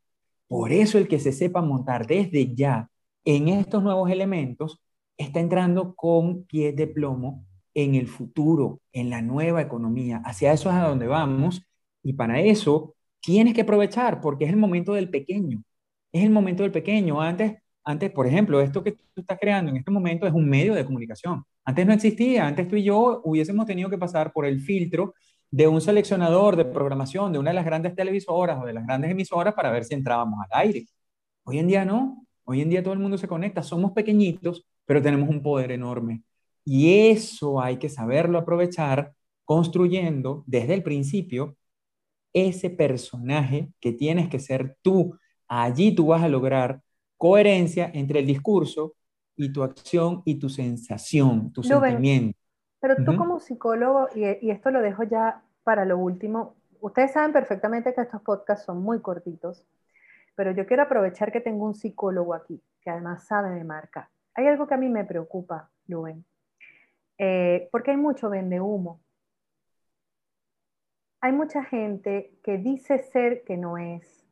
Por 0.48 0.72
eso 0.72 0.98
el 0.98 1.10
que 1.10 1.20
se 1.20 1.34
sepa 1.34 1.62
montar 1.62 2.08
desde 2.08 2.56
ya 2.56 2.90
en 3.26 3.50
estos 3.50 3.84
nuevos 3.84 4.10
elementos 4.10 4.80
está 5.18 5.42
entrando 5.42 5.94
con 5.94 6.46
pies 6.46 6.74
de 6.74 6.88
plomo 6.88 7.44
en 7.74 7.96
el 7.96 8.08
futuro, 8.08 8.80
en 8.94 9.10
la 9.10 9.22
nueva 9.22 9.62
economía. 9.62 10.22
Hacia 10.24 10.54
eso 10.54 10.70
es 10.70 10.76
a 10.78 10.88
donde 10.88 11.08
vamos 11.08 11.64
y 12.02 12.14
para 12.14 12.40
eso 12.40 12.96
tienes 13.20 13.54
que 13.54 13.64
aprovechar 13.64 14.22
porque 14.22 14.46
es 14.46 14.52
el 14.52 14.58
momento 14.58 14.94
del 14.94 15.10
pequeño. 15.10 15.66
Es 16.14 16.24
el 16.24 16.30
momento 16.30 16.64
del 16.64 16.72
pequeño. 16.72 17.22
Antes, 17.22 17.56
antes, 17.84 18.12
por 18.12 18.28
ejemplo, 18.28 18.62
esto 18.62 18.84
que 18.84 18.94
tú 18.94 19.22
estás 19.22 19.38
creando 19.40 19.72
en 19.72 19.78
este 19.78 19.92
momento 19.92 20.26
es 20.26 20.34
un 20.34 20.48
medio 20.48 20.74
de 20.74 20.86
comunicación. 20.86 21.44
Antes 21.66 21.86
no 21.86 21.94
existía, 21.94 22.48
antes 22.48 22.68
tú 22.68 22.76
y 22.76 22.84
yo 22.84 23.22
hubiésemos 23.24 23.66
tenido 23.66 23.90
que 23.90 23.98
pasar 23.98 24.32
por 24.32 24.46
el 24.46 24.62
filtro 24.62 25.14
de 25.52 25.68
un 25.68 25.82
seleccionador 25.82 26.56
de 26.56 26.66
programación 26.66 27.32
de 27.32 27.40
una 27.40 27.52
de 27.52 27.56
las 27.56 27.66
grandes 27.66 27.96
televisoras 27.96 28.60
o 28.62 28.66
de 28.66 28.74
las 28.74 28.86
grandes 28.88 29.12
emisoras 29.12 29.54
para 29.54 29.72
ver 29.72 29.86
si 29.86 29.94
entrábamos 29.94 30.40
al 30.40 30.60
aire. 30.62 30.86
Hoy 31.44 31.60
en 31.60 31.68
día 31.68 31.86
no, 31.86 32.26
hoy 32.46 32.62
en 32.62 32.70
día 32.70 32.82
todo 32.84 32.94
el 32.94 33.00
mundo 33.00 33.18
se 33.18 33.28
conecta, 33.28 33.62
somos 33.62 33.92
pequeñitos, 33.92 34.66
pero 34.86 35.02
tenemos 35.02 35.30
un 35.30 35.42
poder 35.44 35.72
enorme. 35.72 36.24
Y 36.66 37.10
eso 37.10 37.62
hay 37.62 37.78
que 37.78 37.90
saberlo 37.90 38.40
aprovechar 38.40 39.14
construyendo 39.46 40.44
desde 40.48 40.74
el 40.74 40.84
principio 40.84 41.58
ese 42.34 42.70
personaje 42.70 43.70
que 43.80 43.92
tienes 43.92 44.30
que 44.30 44.40
ser 44.40 44.78
tú. 44.82 45.18
Allí 45.48 45.94
tú 45.94 46.08
vas 46.08 46.24
a 46.24 46.30
lograr 46.30 46.82
coherencia 47.18 47.90
entre 47.94 48.20
el 48.20 48.28
discurso 48.28 48.96
y 49.36 49.52
tu 49.52 49.64
acción 49.64 50.22
y 50.26 50.36
tu 50.40 50.50
sensación, 50.50 51.52
tu 51.52 51.64
sentimiento. 51.64 52.38
Pero 52.80 52.96
tú 53.04 53.16
como 53.16 53.40
psicólogo, 53.40 54.10
y, 54.14 54.26
y, 54.46 54.52
esto 54.52 54.70
lo 54.70 54.82
dejo 54.82 55.04
ya 55.04 55.42
para 55.64 55.86
lo 55.86 55.98
último, 55.98 56.56
ustedes 56.82 57.14
saben 57.14 57.32
perfectamente 57.32 57.94
que 57.94 58.02
estos 58.02 58.22
podcasts 58.22 58.66
son 58.66 58.84
muy 58.84 59.00
cortitos, 59.00 59.66
pero 60.36 60.52
yo 60.52 60.66
quiero 60.66 60.84
aprovechar 60.84 61.32
que 61.32 61.40
tengo 61.40 61.66
un 61.66 61.76
psicólogo 61.76 62.34
aquí, 62.34 62.62
que 62.82 62.90
además 62.90 63.26
sabe 63.26 63.56
de 63.56 63.64
marca. 63.64 64.12
Hay 64.36 64.48
algo 64.48 64.68
que 64.68 64.74
a 64.74 64.78
mí 64.78 64.90
me 64.90 65.06
preocupa, 65.06 65.70
Luen, 65.88 66.26
eh, 67.18 67.70
porque 67.72 67.92
hay 67.92 67.98
mucho 67.98 68.30
vende 68.30 68.60
humo. 68.60 69.02
Hay 71.22 71.32
mucha 71.32 71.64
gente 71.64 72.38
que 72.44 72.58
dice 72.58 73.00
ser 73.00 73.44
que 73.46 73.56
no 73.56 73.78
es. 73.78 74.23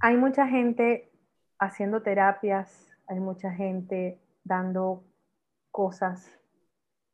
Hay 0.00 0.16
mucha 0.16 0.46
gente 0.46 1.10
haciendo 1.58 2.02
terapias, 2.02 2.88
hay 3.06 3.20
mucha 3.20 3.52
gente 3.52 4.20
dando 4.44 5.04
cosas, 5.70 6.38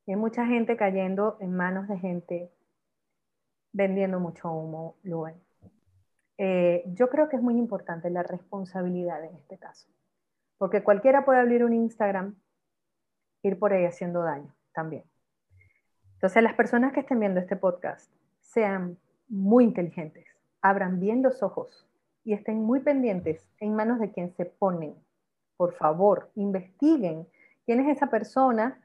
hay 0.06 0.16
mucha 0.16 0.46
gente 0.46 0.76
cayendo 0.76 1.36
en 1.40 1.54
manos 1.54 1.88
de 1.88 1.98
gente 1.98 2.50
vendiendo 3.72 4.20
mucho 4.20 4.50
humo, 4.50 4.96
Luen. 5.02 5.34
Eh, 6.38 6.84
yo 6.86 7.10
creo 7.10 7.28
que 7.28 7.36
es 7.36 7.42
muy 7.42 7.58
importante 7.58 8.10
la 8.10 8.22
responsabilidad 8.22 9.24
en 9.24 9.34
este 9.36 9.58
caso, 9.58 9.88
porque 10.56 10.82
cualquiera 10.82 11.24
puede 11.24 11.40
abrir 11.40 11.64
un 11.64 11.74
Instagram 11.74 12.36
ir 13.42 13.58
por 13.58 13.72
ahí 13.72 13.84
haciendo 13.84 14.22
daño 14.22 14.54
también. 14.72 15.04
Entonces, 16.14 16.42
las 16.42 16.54
personas 16.54 16.92
que 16.92 17.00
estén 17.00 17.20
viendo 17.20 17.40
este 17.40 17.56
podcast 17.56 18.12
sean 18.40 18.98
muy 19.28 19.64
inteligentes, 19.64 20.26
abran 20.62 20.98
bien 21.00 21.22
los 21.22 21.42
ojos 21.42 21.87
y 22.28 22.34
estén 22.34 22.62
muy 22.62 22.80
pendientes 22.80 23.48
en 23.58 23.74
manos 23.74 23.98
de 24.00 24.12
quien 24.12 24.34
se 24.36 24.44
ponen. 24.44 24.94
Por 25.56 25.72
favor, 25.72 26.30
investiguen 26.34 27.26
quién 27.64 27.80
es 27.80 27.96
esa 27.96 28.10
persona 28.10 28.78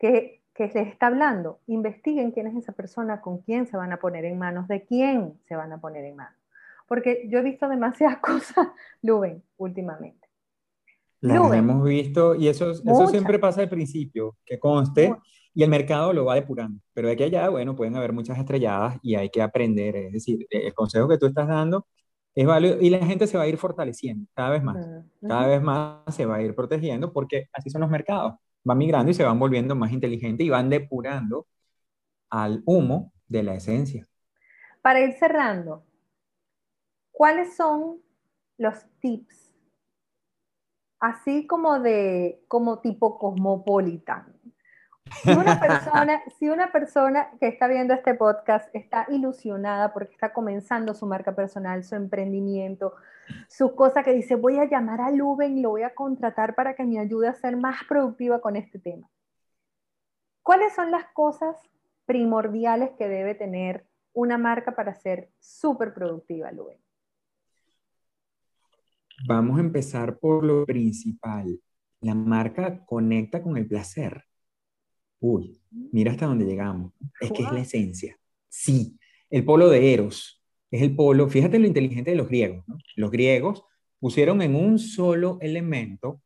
que, 0.00 0.42
que 0.52 0.64
les 0.64 0.88
está 0.88 1.06
hablando. 1.06 1.60
Investiguen 1.68 2.32
quién 2.32 2.48
es 2.48 2.56
esa 2.56 2.72
persona, 2.72 3.20
con 3.20 3.38
quién 3.38 3.68
se 3.68 3.76
van 3.76 3.92
a 3.92 3.98
poner 3.98 4.24
en 4.24 4.36
manos, 4.36 4.66
de 4.66 4.84
quién 4.84 5.38
se 5.46 5.54
van 5.54 5.72
a 5.72 5.80
poner 5.80 6.06
en 6.06 6.16
manos. 6.16 6.40
Porque 6.88 7.28
yo 7.28 7.38
he 7.38 7.42
visto 7.42 7.68
demasiadas 7.68 8.18
cosas, 8.20 8.66
Luben, 9.00 9.44
últimamente. 9.58 10.26
Las 11.20 11.52
hemos 11.52 11.84
visto 11.84 12.34
y 12.34 12.48
eso, 12.48 12.72
eso 12.72 13.06
siempre 13.06 13.38
pasa 13.38 13.60
al 13.60 13.68
principio, 13.68 14.36
que 14.44 14.58
conste, 14.58 15.14
y 15.54 15.62
el 15.62 15.70
mercado 15.70 16.12
lo 16.12 16.24
va 16.24 16.34
depurando. 16.34 16.80
Pero 16.92 17.06
de 17.06 17.14
aquí 17.14 17.22
allá, 17.22 17.48
bueno, 17.48 17.76
pueden 17.76 17.94
haber 17.94 18.12
muchas 18.12 18.38
estrelladas 18.38 18.98
y 19.02 19.14
hay 19.14 19.30
que 19.30 19.40
aprender. 19.40 19.94
Es 19.94 20.12
decir, 20.14 20.48
el 20.50 20.74
consejo 20.74 21.06
que 21.06 21.18
tú 21.18 21.26
estás 21.26 21.46
dando 21.46 21.86
es 22.40 22.46
válido 22.46 22.80
y 22.80 22.90
la 22.90 23.04
gente 23.04 23.26
se 23.26 23.36
va 23.36 23.44
a 23.44 23.48
ir 23.48 23.56
fortaleciendo 23.56 24.26
cada 24.34 24.50
vez 24.50 24.62
más. 24.62 24.76
Cada 25.26 25.46
vez 25.46 25.62
más 25.62 26.14
se 26.14 26.26
va 26.26 26.36
a 26.36 26.42
ir 26.42 26.54
protegiendo 26.54 27.12
porque 27.12 27.48
así 27.52 27.70
son 27.70 27.80
los 27.80 27.90
mercados. 27.90 28.34
Van 28.64 28.78
migrando 28.78 29.10
y 29.10 29.14
se 29.14 29.24
van 29.24 29.38
volviendo 29.38 29.74
más 29.74 29.92
inteligentes 29.92 30.46
y 30.46 30.50
van 30.50 30.68
depurando 30.68 31.46
al 32.30 32.62
humo 32.66 33.12
de 33.26 33.42
la 33.42 33.54
esencia. 33.54 34.06
Para 34.82 35.00
ir 35.00 35.12
cerrando, 35.14 35.84
¿cuáles 37.10 37.56
son 37.56 38.00
los 38.56 38.86
tips 39.00 39.48
así 41.00 41.46
como 41.46 41.80
de, 41.80 42.42
como 42.48 42.80
tipo 42.80 43.18
cosmopolitan. 43.18 44.37
Si 45.22 45.30
una, 45.30 45.60
persona, 45.60 46.22
si 46.38 46.48
una 46.48 46.72
persona 46.72 47.30
que 47.40 47.48
está 47.48 47.68
viendo 47.68 47.94
este 47.94 48.14
podcast 48.14 48.68
está 48.74 49.06
ilusionada 49.08 49.92
porque 49.92 50.12
está 50.12 50.32
comenzando 50.32 50.94
su 50.94 51.06
marca 51.06 51.34
personal, 51.34 51.84
su 51.84 51.94
emprendimiento, 51.94 52.94
su 53.48 53.74
cosa 53.74 54.02
que 54.02 54.12
dice, 54.12 54.34
voy 54.34 54.58
a 54.58 54.68
llamar 54.68 55.00
a 55.00 55.10
Luben 55.10 55.58
y 55.58 55.62
lo 55.62 55.70
voy 55.70 55.82
a 55.82 55.94
contratar 55.94 56.54
para 56.54 56.74
que 56.74 56.84
me 56.84 56.98
ayude 56.98 57.28
a 57.28 57.34
ser 57.34 57.56
más 57.56 57.76
productiva 57.88 58.40
con 58.40 58.56
este 58.56 58.78
tema. 58.78 59.08
¿Cuáles 60.42 60.74
son 60.74 60.90
las 60.90 61.06
cosas 61.12 61.56
primordiales 62.06 62.90
que 62.98 63.08
debe 63.08 63.34
tener 63.34 63.86
una 64.14 64.38
marca 64.38 64.74
para 64.74 64.94
ser 64.94 65.30
súper 65.38 65.92
productiva, 65.92 66.50
Luben? 66.52 66.78
Vamos 69.26 69.58
a 69.58 69.60
empezar 69.60 70.18
por 70.18 70.44
lo 70.44 70.64
principal. 70.64 71.60
La 72.00 72.14
marca 72.14 72.84
conecta 72.86 73.42
con 73.42 73.56
el 73.56 73.66
placer. 73.66 74.24
Uy, 75.20 75.60
mira 75.70 76.12
hasta 76.12 76.26
dónde 76.26 76.44
llegamos. 76.44 76.92
Es 77.20 77.32
que 77.32 77.42
es 77.42 77.52
la 77.52 77.60
esencia. 77.60 78.18
Sí, 78.48 78.98
el 79.30 79.44
polo 79.44 79.68
de 79.68 79.92
Eros 79.92 80.42
es 80.70 80.82
el 80.82 80.94
polo, 80.94 81.28
fíjate 81.28 81.58
lo 81.58 81.66
inteligente 81.66 82.10
de 82.10 82.16
los 82.16 82.28
griegos. 82.28 82.64
Los 82.96 83.10
griegos 83.10 83.64
pusieron 83.98 84.42
en 84.42 84.54
un 84.54 84.78
solo 84.78 85.38
elemento 85.40 86.20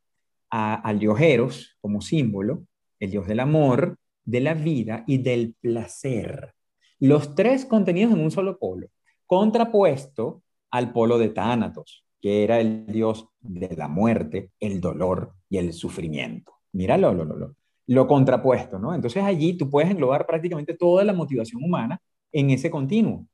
al 0.51 0.99
dios 0.99 1.21
Eros 1.21 1.79
como 1.81 2.01
símbolo, 2.01 2.67
el 3.01 3.11
dios 3.11 3.27
del 3.27 3.41
amor, 3.41 3.97
de 4.25 4.41
la 4.41 4.55
vida 4.55 5.05
y 5.07 5.19
del 5.19 5.55
placer. 5.61 6.55
Los 6.99 7.35
tres 7.35 7.65
contenidos 7.65 8.13
en 8.13 8.21
un 8.21 8.31
solo 8.31 8.59
polo, 8.59 8.89
contrapuesto 9.27 10.43
al 10.71 10.93
polo 10.93 11.19
de 11.19 11.31
Tánatos, 11.31 12.05
que 12.21 12.45
era 12.45 12.61
el 12.61 12.87
dios 12.87 13.29
de 13.41 13.75
la 13.77 13.89
muerte, 13.89 14.51
el 14.61 14.81
dolor 14.81 15.35
y 15.49 15.59
el 15.59 15.73
sufrimiento. 15.73 16.53
Míralo, 16.73 17.13
lo, 17.13 17.25
lo, 17.25 17.37
lo, 17.37 17.57
lo 17.93 18.07
contrapuesto, 18.07 18.79
¿no? 18.79 18.95
Entonces 18.95 19.23
allí 19.23 19.55
tú 19.55 19.69
puedes 19.69 19.91
englobar 19.91 20.27
prácticamente 20.27 20.75
toda 20.75 21.05
la 21.05 21.13
motivación 21.13 21.63
humana 21.63 22.01
en 22.33 22.51
ese 22.51 22.71
continuo. 22.71 23.27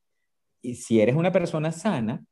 Y 0.60 0.74
si 0.74 1.00
eres 1.00 1.14
una 1.14 1.30
persona 1.30 1.70
sana, 1.70 2.24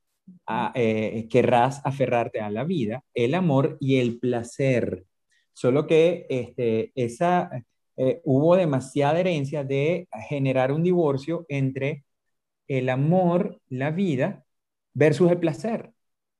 eh, 0.74 1.28
querrás 1.30 1.80
aferrarte 1.84 2.40
a 2.40 2.50
la 2.50 2.64
vida, 2.64 3.04
el 3.14 3.34
amor 3.34 3.76
y 3.80 3.98
el 4.00 4.18
placer. 4.18 5.04
Solo 5.52 5.86
que 5.86 6.26
este, 6.28 6.90
esa, 6.96 7.50
eh, 7.96 8.20
hubo 8.24 8.56
demasiada 8.56 9.20
herencia 9.20 9.62
de 9.62 10.08
generar 10.28 10.72
un 10.72 10.82
divorcio 10.82 11.46
entre 11.48 12.04
el 12.66 12.88
amor, 12.88 13.60
la 13.68 13.92
vida, 13.92 14.44
versus 14.94 15.30
el 15.30 15.38
placer. 15.38 15.92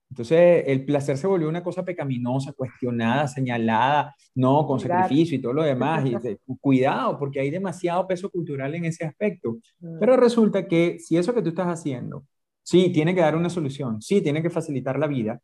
Entonces, 0.09 0.65
el 0.67 0.85
placer 0.85 1.19
se 1.19 1.27
volvió 1.27 1.49
una 1.49 1.63
cosa 1.63 1.85
pecaminosa, 1.85 2.53
cuestionada, 2.53 3.27
señalada, 3.29 4.15
no, 4.35 4.67
con 4.67 4.79
sacrificio 4.79 5.37
y 5.37 5.41
todo 5.41 5.53
lo 5.53 5.63
demás. 5.63 6.05
Y, 6.07 6.17
cuidado, 6.61 7.19
porque 7.19 7.41
hay 7.41 7.51
demasiado 7.51 8.07
peso 8.07 8.31
cultural 8.31 8.75
en 8.75 8.85
ese 8.85 9.05
aspecto. 9.05 9.59
Mm. 9.81 9.99
Pero 9.99 10.17
resulta 10.17 10.67
que 10.67 10.99
si 10.99 11.17
eso 11.17 11.35
que 11.35 11.43
tú 11.43 11.51
estás 11.51 11.67
haciendo, 11.67 12.25
sí, 12.63 12.91
tiene 12.93 13.15
que 13.15 13.21
dar 13.21 13.37
una 13.37 13.51
solución, 13.51 14.01
sí, 14.01 14.21
tiene 14.21 14.43
que 14.43 14.51
facilitar 14.51 14.99
la 14.99 15.07
vida, 15.07 15.41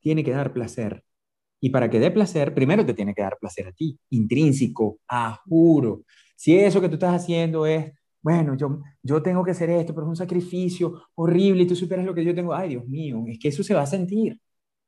tiene 0.00 0.22
que 0.22 0.32
dar 0.32 0.52
placer. 0.52 1.02
Y 1.60 1.70
para 1.70 1.88
que 1.88 2.00
dé 2.00 2.10
placer, 2.10 2.54
primero 2.54 2.84
te 2.84 2.94
tiene 2.94 3.14
que 3.14 3.22
dar 3.22 3.38
placer 3.38 3.68
a 3.68 3.72
ti, 3.72 3.98
intrínseco, 4.10 4.98
a 5.08 5.40
juro. 5.48 6.02
Si 6.36 6.58
eso 6.58 6.80
que 6.80 6.88
tú 6.88 6.94
estás 6.94 7.14
haciendo 7.14 7.66
es 7.66 7.92
bueno, 8.22 8.56
yo, 8.56 8.80
yo 9.02 9.22
tengo 9.22 9.44
que 9.44 9.50
hacer 9.50 9.68
esto, 9.70 9.92
pero 9.92 10.06
es 10.06 10.10
un 10.10 10.16
sacrificio 10.16 11.02
horrible 11.16 11.64
y 11.64 11.66
tú 11.66 11.74
superas 11.74 12.06
lo 12.06 12.14
que 12.14 12.24
yo 12.24 12.34
tengo. 12.34 12.54
Ay, 12.54 12.70
Dios 12.70 12.86
mío, 12.86 13.24
es 13.26 13.38
que 13.38 13.48
eso 13.48 13.64
se 13.64 13.74
va 13.74 13.82
a 13.82 13.86
sentir. 13.86 14.40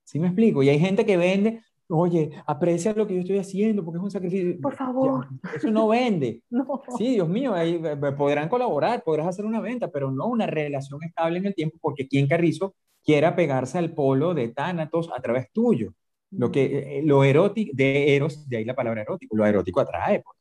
¿Sí 0.05 0.21
me 0.21 0.29
explico? 0.29 0.63
Y 0.63 0.69
hay 0.69 0.79
gente 0.79 1.05
que 1.05 1.17
vende, 1.17 1.63
oye, 1.89 2.31
aprecia 2.47 2.93
lo 2.93 3.07
que 3.07 3.15
yo 3.15 3.21
estoy 3.21 3.39
haciendo 3.39 3.85
porque 3.85 3.99
es 3.99 4.05
un 4.05 4.11
sacrificio. 4.11 4.61
Por 4.61 4.77
favor. 4.77 5.27
eso 5.57 5.71
no 5.71 5.89
vende. 5.89 6.43
no. 6.51 6.83
Sí, 6.97 7.15
Dios 7.15 7.29
mío, 7.29 7.55
ahí 7.55 7.75
eh, 7.75 7.99
eh, 8.01 8.13
podrán 8.13 8.49
colaborar, 8.49 9.03
podrás 9.03 9.27
hacer 9.27 9.45
una 9.45 9.61
venta, 9.61 9.91
pero 9.91 10.13
no 10.13 10.27
una 10.29 10.47
relación 10.47 11.03
estable 11.03 11.39
en 11.39 11.47
el 11.47 11.55
tiempo 11.55 11.79
porque 11.81 12.07
quien 12.07 12.29
Carrizo 12.29 12.77
quiera 13.03 13.35
pegarse 13.35 13.79
al 13.79 13.93
polo 13.93 14.33
de 14.33 14.49
Tánatos 14.49 15.11
a 15.15 15.21
través 15.21 15.51
tuyo. 15.53 15.93
Lo 16.31 16.51
que, 16.51 16.99
eh, 16.99 17.03
lo 17.05 17.25
erótico, 17.25 17.73
de 17.75 18.15
eros, 18.17 18.49
de 18.49 18.59
ahí 18.59 18.65
la 18.65 18.75
palabra 18.75 19.03
erótico, 19.03 19.37
lo 19.37 19.47
erótico 19.47 19.81
atrae, 19.81 20.21
por 20.21 20.35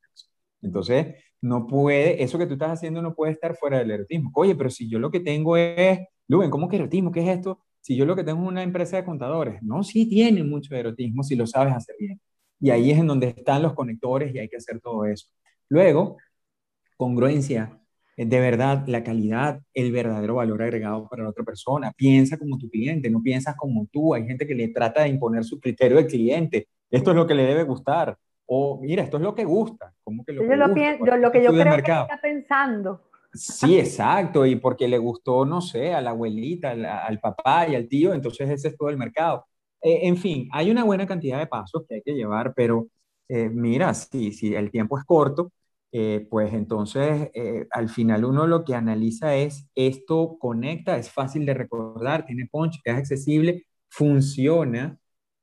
Entonces, 0.61 1.15
no 1.43 1.67
puede, 1.67 2.23
eso 2.23 2.37
que 2.37 2.47
tú 2.47 2.53
estás 2.53 2.71
haciendo 2.71 3.01
no 3.01 3.13
puede 3.13 3.33
estar 3.33 3.55
fuera 3.57 3.79
del 3.79 3.91
erotismo. 3.91 4.31
Oye, 4.33 4.55
pero 4.55 4.69
si 4.69 4.89
yo 4.89 4.97
lo 4.97 5.11
que 5.11 5.19
tengo 5.19 5.57
es, 5.57 5.99
Luben, 6.27 6.49
¿cómo 6.49 6.69
que 6.69 6.77
erotismo? 6.77 7.11
¿Qué 7.11 7.21
es 7.21 7.37
esto? 7.37 7.59
Si 7.81 7.97
yo 7.97 8.05
lo 8.05 8.15
que 8.15 8.23
tengo 8.23 8.41
es 8.43 8.47
una 8.47 8.63
empresa 8.63 8.95
de 8.95 9.03
contadores, 9.03 9.61
no, 9.61 9.83
sí 9.83 10.07
tiene 10.07 10.41
mucho 10.43 10.73
erotismo 10.73 11.21
si 11.21 11.35
lo 11.35 11.45
sabes 11.45 11.73
hacer 11.75 11.95
bien. 11.99 12.21
Y 12.61 12.69
ahí 12.69 12.91
es 12.91 12.97
en 12.99 13.07
donde 13.07 13.27
están 13.27 13.61
los 13.61 13.73
conectores 13.73 14.33
y 14.33 14.39
hay 14.39 14.47
que 14.47 14.55
hacer 14.55 14.79
todo 14.79 15.05
eso. 15.05 15.27
Luego, 15.67 16.17
congruencia, 16.95 17.77
eh, 18.15 18.25
de 18.25 18.39
verdad, 18.39 18.85
la 18.87 19.03
calidad, 19.03 19.61
el 19.73 19.91
verdadero 19.91 20.35
valor 20.35 20.63
agregado 20.63 21.09
para 21.09 21.23
la 21.23 21.29
otra 21.29 21.43
persona. 21.43 21.91
Piensa 21.91 22.37
como 22.37 22.57
tu 22.57 22.69
cliente, 22.69 23.09
no 23.09 23.21
piensas 23.21 23.55
como 23.57 23.87
tú. 23.91 24.13
Hay 24.13 24.25
gente 24.25 24.47
que 24.47 24.55
le 24.55 24.69
trata 24.69 25.03
de 25.03 25.09
imponer 25.09 25.43
su 25.43 25.59
criterio 25.59 25.97
de 25.97 26.07
cliente. 26.07 26.69
Esto 26.89 27.11
es 27.11 27.17
lo 27.17 27.27
que 27.27 27.35
le 27.35 27.43
debe 27.43 27.63
gustar 27.63 28.17
o 28.45 28.79
mira, 28.81 29.03
esto 29.03 29.17
es 29.17 29.23
lo 29.23 29.35
que 29.35 29.45
gusta. 29.45 29.93
¿Cómo 30.03 30.23
que 30.23 30.33
lo, 30.33 30.41
que 30.41 30.47
yo 30.47 30.55
lo, 30.55 30.73
pienso, 30.73 31.17
lo 31.17 31.31
que 31.31 31.43
yo 31.43 31.51
creo 31.51 31.75
que 31.75 31.91
está 31.91 32.19
pensando. 32.21 33.01
Sí, 33.33 33.79
exacto, 33.79 34.45
y 34.45 34.57
porque 34.57 34.87
le 34.87 34.99
gustó, 34.99 35.43
no 35.43 35.59
sé, 35.59 35.93
a 35.93 36.01
la 36.01 36.11
abuelita, 36.11 36.71
al, 36.71 37.19
papá 37.19 37.67
y 37.67 37.73
al 37.75 37.87
tío, 37.87 38.13
entonces 38.13 38.47
ese 38.49 38.67
es 38.69 38.77
todo 38.77 38.89
el 38.89 38.97
mercado. 38.97 39.47
Eh, 39.81 40.01
en 40.03 40.17
fin, 40.17 40.47
hay 40.51 40.69
una 40.69 40.83
buena 40.83 41.07
cantidad 41.07 41.39
de 41.39 41.47
pasos 41.47 41.83
que 41.87 41.95
hay 41.95 42.01
que 42.03 42.13
llevar, 42.13 42.53
pero 42.55 42.87
eh, 43.27 43.49
mira, 43.49 43.91
si, 43.95 44.31
si 44.33 44.53
el 44.53 44.69
tiempo 44.69 44.99
es 44.99 45.05
corto, 45.05 45.51
eh, 45.91 46.27
pues 46.29 46.53
entonces 46.53 47.31
al 47.71 47.89
final 47.89 48.25
uno 48.25 48.47
lo 48.47 48.63
que 48.63 48.75
analiza 48.75 49.35
es, 49.35 49.67
esto 49.75 50.37
conecta, 50.39 50.97
es 50.97 51.09
fácil 51.11 51.45
de 51.45 51.53
recordar, 51.55 52.25
tiene 52.25 52.47
punch, 52.51 52.81
es 52.83 52.95
accesible, 52.95 53.65
funciona, 53.89 54.99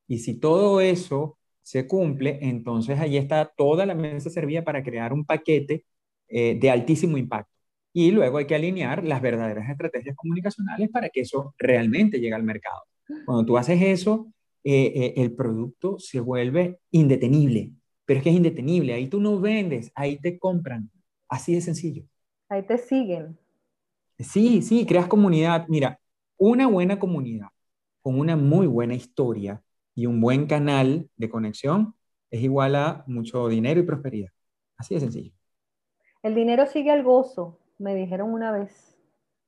y 0.07 0.19
si 0.19 0.39
todo 0.39 0.81
eso 0.81 1.39
se 1.71 1.87
cumple, 1.87 2.41
entonces 2.43 2.99
ahí 2.99 3.17
está 3.17 3.45
toda 3.45 3.87
la 3.87 3.95
mesa 3.95 4.29
servida 4.29 4.65
para 4.65 4.83
crear 4.83 5.13
un 5.13 5.25
paquete 5.25 5.85
eh, 6.27 6.59
de 6.61 6.69
altísimo 6.69 7.17
impacto. 7.17 7.55
Y 7.93 8.11
luego 8.11 8.39
hay 8.39 8.47
que 8.47 8.57
alinear 8.57 9.05
las 9.05 9.23
verdaderas 9.23 9.71
estrategias 9.71 10.17
comunicacionales 10.17 10.91
para 10.91 11.11
que 11.11 11.21
eso 11.21 11.55
realmente 11.59 12.19
llegue 12.19 12.35
al 12.35 12.43
mercado. 12.43 12.83
Cuando 13.25 13.47
tú 13.47 13.57
haces 13.57 13.81
eso, 13.83 14.33
eh, 14.65 14.93
eh, 14.97 15.15
el 15.19 15.33
producto 15.37 15.97
se 16.01 16.19
vuelve 16.19 16.81
indetenible, 16.91 17.71
pero 18.05 18.19
es 18.19 18.25
que 18.25 18.31
es 18.31 18.37
indetenible, 18.37 18.93
ahí 18.93 19.07
tú 19.07 19.21
no 19.21 19.39
vendes, 19.39 19.93
ahí 19.95 20.19
te 20.19 20.41
compran, 20.41 20.91
así 21.29 21.55
de 21.55 21.61
sencillo. 21.61 22.03
Ahí 22.49 22.65
te 22.65 22.79
siguen. 22.79 23.39
Sí, 24.19 24.61
sí, 24.63 24.85
creas 24.87 25.07
comunidad. 25.07 25.67
Mira, 25.69 26.01
una 26.37 26.67
buena 26.67 26.99
comunidad 26.99 27.51
con 28.03 28.19
una 28.19 28.35
muy 28.35 28.67
buena 28.67 28.95
historia 28.95 29.63
y 30.01 30.07
un 30.07 30.19
buen 30.19 30.47
canal 30.47 31.11
de 31.17 31.29
conexión 31.29 31.95
es 32.31 32.43
igual 32.43 32.75
a 32.75 33.05
mucho 33.07 33.49
dinero 33.49 33.81
y 33.81 33.83
prosperidad. 33.83 34.31
Así 34.79 34.95
de 34.95 35.01
sencillo. 35.01 35.33
El 36.23 36.35
dinero 36.35 36.67
sigue 36.67 36.91
al 36.91 37.03
gozo, 37.03 37.59
me 37.79 37.95
dijeron 37.95 38.33
una 38.33 38.51
vez. 38.51 38.97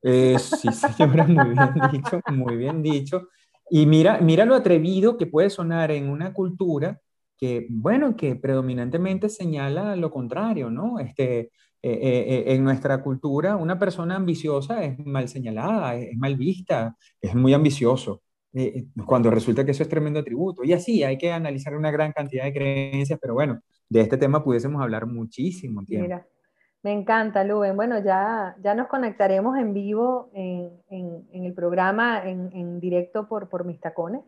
Eh, 0.03 0.39
sí, 0.39 0.69
señora, 0.73 1.25
muy 1.27 1.55
bien 1.55 1.73
dicho, 1.91 2.21
muy 2.31 2.57
bien 2.57 2.83
dicho. 2.83 3.29
Y 3.71 3.87
mira, 3.87 4.21
mira 4.21 4.45
lo 4.45 4.55
atrevido 4.55 5.17
que 5.17 5.27
puede 5.27 5.49
sonar 5.49 5.91
en 5.91 6.11
una 6.11 6.35
cultura 6.35 7.01
que, 7.39 7.67
bueno, 7.71 8.15
que 8.15 8.37
predominantemente 8.37 9.31
señala 9.31 9.97
lo 9.97 10.11
contrario, 10.11 10.69
¿no? 10.69 10.99
Este, 10.99 11.39
eh, 11.41 11.51
eh, 11.83 12.45
en 12.49 12.63
nuestra 12.63 13.03
cultura, 13.03 13.57
una 13.57 13.79
persona 13.79 14.17
ambiciosa 14.17 14.85
es 14.85 14.99
mal 14.99 15.31
señalada, 15.31 15.95
es 15.97 16.15
mal 16.19 16.37
vista, 16.37 16.95
es 17.23 17.35
muy 17.35 17.55
ambicioso. 17.55 18.23
Eh, 18.55 18.73
eh, 18.77 18.87
cuando 19.07 19.31
resulta 19.31 19.65
que 19.65 19.71
eso 19.71 19.83
es 19.83 19.89
tremendo 19.89 20.21
atributo. 20.21 20.63
Y 20.65 20.73
así 20.73 21.03
hay 21.03 21.17
que 21.17 21.33
analizar 21.33 21.75
una 21.75 21.91
gran 21.91 22.13
cantidad 22.13 22.45
de 22.45 22.53
creencias, 22.53 23.19
pero 23.21 23.35
bueno, 23.35 23.61
de 23.89 24.01
este 24.01 24.17
tema 24.17 24.45
pudiésemos 24.45 24.83
hablar 24.83 25.07
muchísimo 25.07 25.85
tiempo. 25.85 26.05
Mira, 26.05 26.27
me 26.83 26.93
encanta, 26.93 27.45
Luben. 27.45 27.77
Bueno, 27.77 28.03
ya, 28.03 28.57
ya 28.63 28.75
nos 28.75 28.89
conectaremos 28.89 29.57
en 29.57 29.73
vivo 29.73 30.31
en, 30.35 31.25
el 31.33 31.55
programa, 31.55 32.23
en, 32.29 32.51
en, 32.53 32.81
directo 32.81 33.27
por, 33.27 33.49
por 33.49 33.65
mis 33.65 33.81
tacones. 33.81 34.23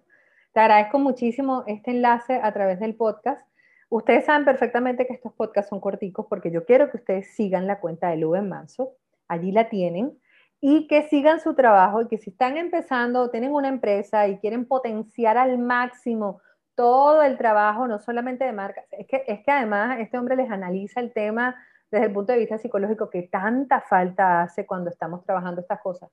Te 0.53 0.61
agradezco 0.61 0.99
muchísimo 0.99 1.65
este 1.67 1.91
enlace 1.91 2.41
a 2.43 2.53
través 2.53 2.81
del 2.81 2.95
podcast. 2.95 3.47
Ustedes 3.91 4.25
saben 4.25 4.45
perfectamente 4.45 5.07
que 5.07 5.13
estos 5.13 5.33
podcasts 5.35 5.69
son 5.69 5.81
corticos 5.81 6.27
porque 6.29 6.51
yo 6.51 6.65
quiero 6.65 6.91
que 6.91 6.97
ustedes 6.97 7.35
sigan 7.35 7.67
la 7.67 7.81
cuenta 7.81 8.09
de 8.09 8.17
Luben 8.17 8.49
Manso. 8.49 8.93
Allí 9.29 9.53
la 9.53 9.69
tienen 9.69 10.19
y 10.67 10.87
que 10.87 11.03
sigan 11.11 11.41
su 11.41 11.53
trabajo 11.55 12.01
y 12.01 12.09
que 12.09 12.17
si 12.17 12.31
están 12.31 12.57
empezando 12.57 13.21
o 13.21 13.29
tienen 13.29 13.53
una 13.53 13.69
empresa 13.69 14.27
y 14.29 14.39
quieren 14.39 14.65
potenciar 14.65 15.37
al 15.37 15.59
máximo 15.59 16.41
todo 16.75 17.21
el 17.23 17.37
trabajo, 17.37 17.87
no 17.87 17.99
solamente 17.99 18.47
de 18.47 18.53
marcas, 18.53 18.87
es 18.93 19.07
que, 19.07 19.25
es 19.27 19.45
que 19.45 19.51
además 19.51 19.99
este 20.01 20.17
hombre 20.17 20.37
les 20.37 20.51
analiza 20.51 21.01
el 21.01 21.13
tema 21.13 21.55
desde 21.91 22.07
el 22.07 22.15
punto 22.15 22.33
de 22.33 22.39
vista 22.39 22.57
psicológico 22.57 23.11
que 23.11 23.25
tanta 23.25 23.83
falta 23.83 24.41
hace 24.41 24.65
cuando 24.65 24.89
estamos 24.89 25.23
trabajando 25.27 25.61
estas 25.61 25.83
cosas. 25.83 26.11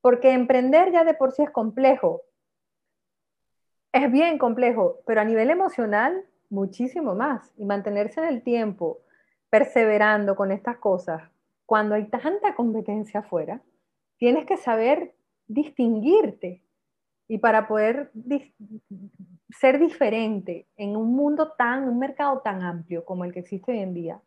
Porque 0.00 0.32
emprender 0.32 0.92
ya 0.92 1.04
de 1.04 1.12
por 1.12 1.32
sí 1.32 1.42
es 1.42 1.50
complejo, 1.50 2.22
es 3.92 4.10
bien 4.10 4.38
complejo, 4.38 5.00
pero 5.04 5.20
a 5.20 5.24
nivel 5.24 5.50
emocional 5.50 6.24
muchísimo 6.48 7.14
más. 7.14 7.52
Y 7.58 7.66
mantenerse 7.66 8.20
en 8.20 8.28
el 8.28 8.42
tiempo, 8.42 9.00
perseverando 9.50 10.36
con 10.36 10.52
estas 10.52 10.78
cosas, 10.78 11.20
cuando 11.66 11.96
hay 11.96 12.06
tanta 12.06 12.54
competencia 12.54 13.20
afuera, 13.20 13.60
tienes 14.20 14.44
que 14.44 14.58
saber 14.58 15.14
distinguirte 15.48 16.62
y 17.26 17.38
para 17.38 17.66
poder 17.66 18.12
ser 19.48 19.80
diferente 19.80 20.68
en 20.76 20.94
un 20.94 21.16
mundo 21.16 21.52
tan, 21.56 21.88
un 21.88 21.98
mercado 21.98 22.40
tan 22.40 22.62
amplio 22.62 23.04
como 23.04 23.24
el 23.24 23.32
que 23.32 23.40
existe 23.40 23.72
hoy 23.72 23.78
en 23.78 23.94
día, 23.94 24.20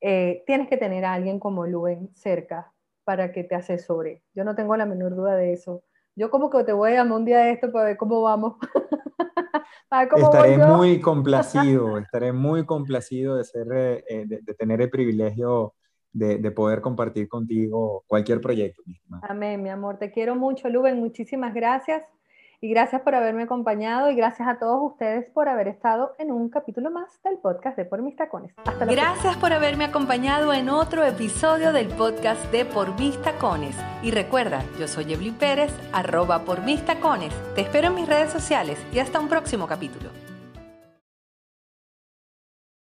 eh, 0.00 0.42
tienes 0.46 0.68
que 0.68 0.76
tener 0.76 1.04
a 1.04 1.14
alguien 1.14 1.38
como 1.38 1.66
Luen 1.66 2.10
cerca 2.14 2.72
para 3.04 3.32
que 3.32 3.44
te 3.44 3.54
asesore. 3.54 4.24
Yo 4.34 4.44
no 4.44 4.56
tengo 4.56 4.76
la 4.76 4.86
menor 4.86 5.14
duda 5.14 5.36
de 5.36 5.52
eso. 5.52 5.84
Yo 6.16 6.28
como 6.30 6.50
que 6.50 6.64
te 6.64 6.72
voy 6.72 6.90
a 6.90 6.94
llamar 6.96 7.18
un 7.18 7.24
día 7.24 7.38
de 7.38 7.52
esto 7.52 7.70
para 7.70 7.86
ver 7.86 7.96
cómo 7.96 8.22
vamos. 8.22 8.56
estaré 10.16 10.58
muy 10.58 11.00
complacido, 11.00 11.98
estaré 11.98 12.32
muy 12.32 12.66
complacido 12.66 13.36
de, 13.36 13.44
ser, 13.44 13.68
eh, 14.08 14.24
de 14.26 14.54
tener 14.54 14.80
el 14.80 14.90
privilegio 14.90 15.75
de, 16.16 16.50
poder 16.50 16.80
compartir 16.80 17.28
contigo 17.28 18.04
cualquier 18.06 18.40
proyecto. 18.40 18.82
Amén, 19.22 19.62
mi 19.62 19.68
amor. 19.68 19.98
Te 19.98 20.10
quiero 20.10 20.34
mucho, 20.34 20.68
Luben. 20.68 20.98
Muchísimas 20.98 21.54
gracias. 21.54 22.02
Y 22.62 22.70
gracias 22.70 23.02
por 23.02 23.14
haberme 23.14 23.42
acompañado 23.42 24.10
y 24.10 24.14
gracias 24.14 24.48
a 24.48 24.58
todos 24.58 24.80
ustedes 24.92 25.26
por 25.34 25.46
haber 25.46 25.68
estado 25.68 26.14
en 26.18 26.32
un 26.32 26.48
capítulo 26.48 26.90
más 26.90 27.22
del 27.22 27.36
podcast 27.36 27.76
de 27.76 27.84
Por 27.84 28.00
Mis 28.00 28.16
Tacones. 28.16 28.54
Hasta 28.64 28.86
Gracias 28.86 29.36
por 29.36 29.52
haberme 29.52 29.84
acompañado 29.84 30.54
en 30.54 30.70
otro 30.70 31.04
episodio 31.04 31.74
del 31.74 31.88
podcast 31.88 32.50
de 32.50 32.64
Por 32.64 32.98
Mis 32.98 33.20
Tacones. 33.20 33.76
Y 34.02 34.10
recuerda, 34.10 34.64
yo 34.80 34.88
soy 34.88 35.12
Evelyn 35.12 35.34
Pérez, 35.34 35.70
arroba 35.92 36.44
por 36.46 36.62
mis 36.62 36.82
tacones. 36.82 37.34
Te 37.54 37.60
espero 37.60 37.88
en 37.88 37.94
mis 37.94 38.08
redes 38.08 38.30
sociales 38.30 38.78
y 38.90 39.00
hasta 39.00 39.20
un 39.20 39.28
próximo 39.28 39.66
capítulo. 39.66 40.08